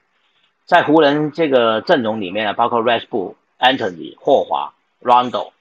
[0.65, 4.73] 在湖人这个阵容里面呢，包括 r e s p o o Anthony、霍华、
[5.03, 5.51] Rondo、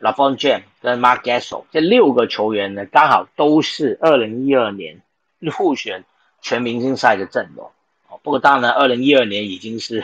[0.00, 5.02] LeBron James 跟 Mark Gasol 这六个球员呢，刚好都是二零一二年
[5.38, 6.06] 入选
[6.40, 7.70] 全明星赛的阵容。
[8.08, 10.02] 哦，不过当然，二零一二年已经是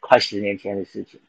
[0.00, 1.26] 快十年前的事情了。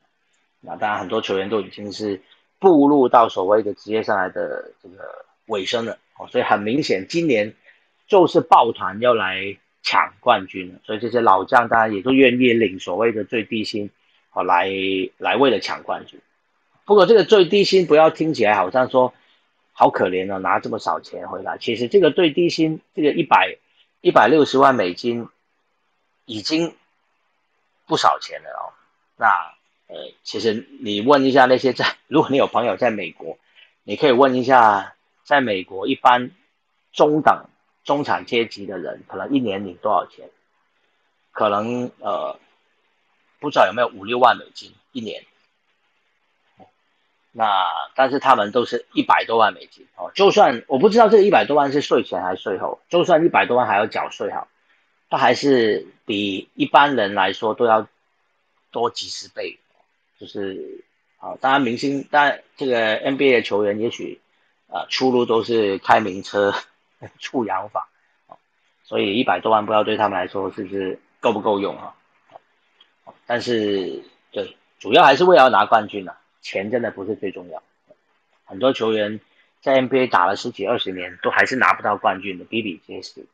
[0.60, 2.22] 那当然，很多球员都已经是
[2.60, 5.98] 步入到所谓的职业上来的这个尾声了。
[6.18, 7.54] 哦，所以很明显，今年
[8.08, 9.58] 就是抱团要来。
[9.88, 13.92] 抢冠军，所以这些老将当然也都愿意领所谓的最低薪，
[14.34, 14.68] 哦，来
[15.20, 16.20] 来为了抢冠军。
[16.86, 19.14] 不过这个最低薪不要听起来好像说
[19.74, 21.60] 好可怜哦，拿这么少钱回来。
[21.60, 23.58] 其实这个最低薪，这个一百
[24.02, 25.30] 一百六十万美金，
[26.26, 26.74] 已经
[27.86, 28.74] 不少钱了哦。
[29.18, 29.28] 那
[29.86, 33.38] 呃，其实你问一下那些在，如果你有朋友在美国，
[33.84, 34.96] 你可以问一下，
[35.26, 36.32] 在美国一般
[36.94, 37.46] 中等。
[37.84, 40.28] 中产阶级的人可能一年领多少钱？
[41.32, 42.40] 可能呃，
[43.40, 45.24] 不知道有没有五六万美金一年。
[47.32, 50.12] 那但是他们都是一百多万美金哦。
[50.16, 54.48] 就算我不知道这个一百多万是税前还是税后，就算一百多万还要缴税哈，
[55.12, 57.88] 他还是比一般人来说都要
[58.72, 59.60] 多几十倍。
[60.20, 60.84] 就是
[61.18, 64.20] 啊，当然明星，当然这个 NBA 的球员也许
[64.76, 66.54] 啊出入都是开名车。
[67.20, 67.88] 畜养法，
[68.84, 71.94] 所以一百多万不知道对他们来说是不是够不够用啊？
[73.28, 74.02] 但是
[74.32, 77.62] 对，主要还是为了拿冠军啊，钱真的不是最重要。
[78.46, 79.20] 很多球员
[79.62, 83.28] 在 NBA 打了十几二十年，都还是拿不到冠军的，比比皆是。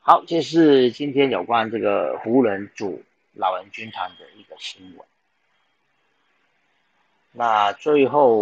[0.00, 3.02] 好，这是今天有关这个湖人组
[3.32, 5.06] 老人军团的一个新闻。
[7.32, 8.34] 那最后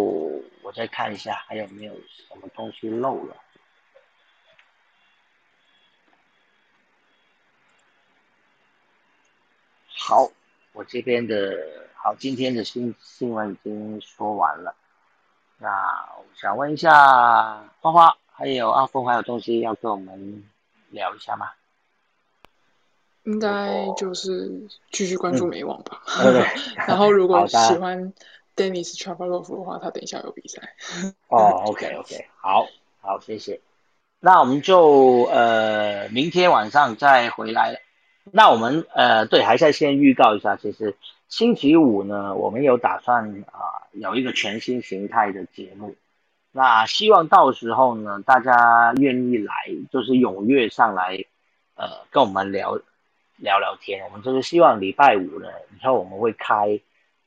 [0.61, 3.35] 我再看一下还有没有什么东西漏了。
[9.87, 10.29] 好，
[10.73, 11.57] 我这边的
[11.95, 14.75] 好，今天的新新闻已经说完了。
[15.57, 15.69] 那
[16.17, 16.91] 我想问一下
[17.79, 20.43] 花花，还有阿峰，还有东西要跟我们
[20.89, 21.51] 聊一下吗？
[23.23, 26.01] 应该就是继续关注美网吧。
[26.87, 28.11] 然后如果喜欢
[28.55, 30.61] Dennis t r a v l o v 的话，他等一下有比赛。
[31.27, 32.67] 哦，OK OK，好，
[33.01, 33.59] 好，谢谢。
[34.19, 37.81] 那我们就呃明天晚上再回来。
[38.31, 40.95] 那我们呃对，还是先预告一下，其实
[41.27, 45.95] 星期五呢，我们有打算啊有一个全新形态的节目，
[46.51, 49.53] 那希望到时候呢，大家愿意来，
[49.91, 51.25] 就是踊跃上来，
[51.73, 52.79] 呃，跟我们聊
[53.37, 54.03] 聊聊天。
[54.05, 56.79] 我们就是希望礼拜五呢，以后我们会开，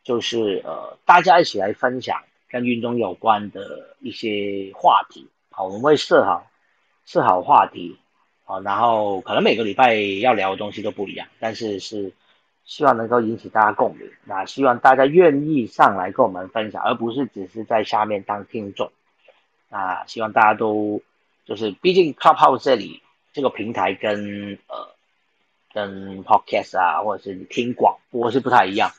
[0.04, 6.46] 就是呃大家一起来分享跟运动有关的一些话题，好，我们会设好
[7.04, 7.98] 设好话题。
[8.46, 12.12] 好，然后可能每个礼拜要聊的东西都不一样，但是是
[12.66, 14.06] 希望能够引起大家共鸣。
[14.24, 18.92] 那希望大家愿意上来跟我们分享，而不是只是在下面当听众。
[19.70, 21.00] 那希望大家都
[21.46, 23.00] 就是，毕竟 Clubhouse 这里
[23.32, 24.88] 这个平台跟呃
[25.72, 28.90] 跟 Podcast 啊，或者是你听广播是不太一样。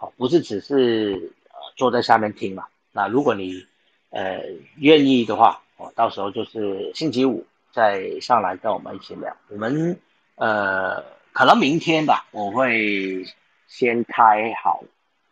[0.00, 2.64] 好，不是只是呃坐在下面听嘛。
[2.90, 3.66] 那如果你
[4.08, 4.40] 呃
[4.78, 9.36] 愿意的话，哦，到时候就是星期五再上来跟我们一起聊。
[9.48, 10.00] 我们
[10.34, 11.04] 呃。
[11.32, 13.24] 可能明天吧，我会
[13.68, 14.82] 先开好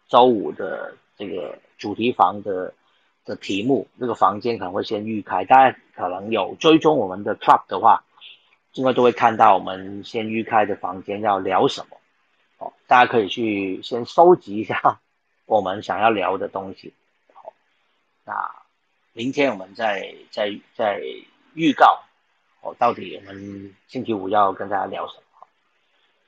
[0.08, 2.72] 周五的这个主题房的
[3.24, 5.44] 的题目，那个房间可能会先预开。
[5.44, 8.04] 大家可能有追踪我们的 club 的话，
[8.74, 11.96] 应该都会看到我们先预开的房间要聊什么。
[12.58, 15.00] 哦，大家可以去先收集一下
[15.46, 16.92] 我们想要聊的东西。
[17.32, 17.52] 好，
[18.24, 18.54] 那
[19.12, 21.00] 明天我们再再再
[21.54, 22.00] 预告
[22.60, 25.22] 哦，到底我们星期五要跟大家聊什么。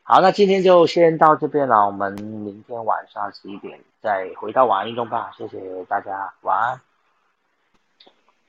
[0.03, 1.87] 好，那今天就先到这边了。
[1.87, 5.31] 我们明天晚上十一点再回到晚安运动吧。
[5.37, 6.81] 谢谢大家，晚安，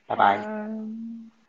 [0.06, 1.41] 拜拜。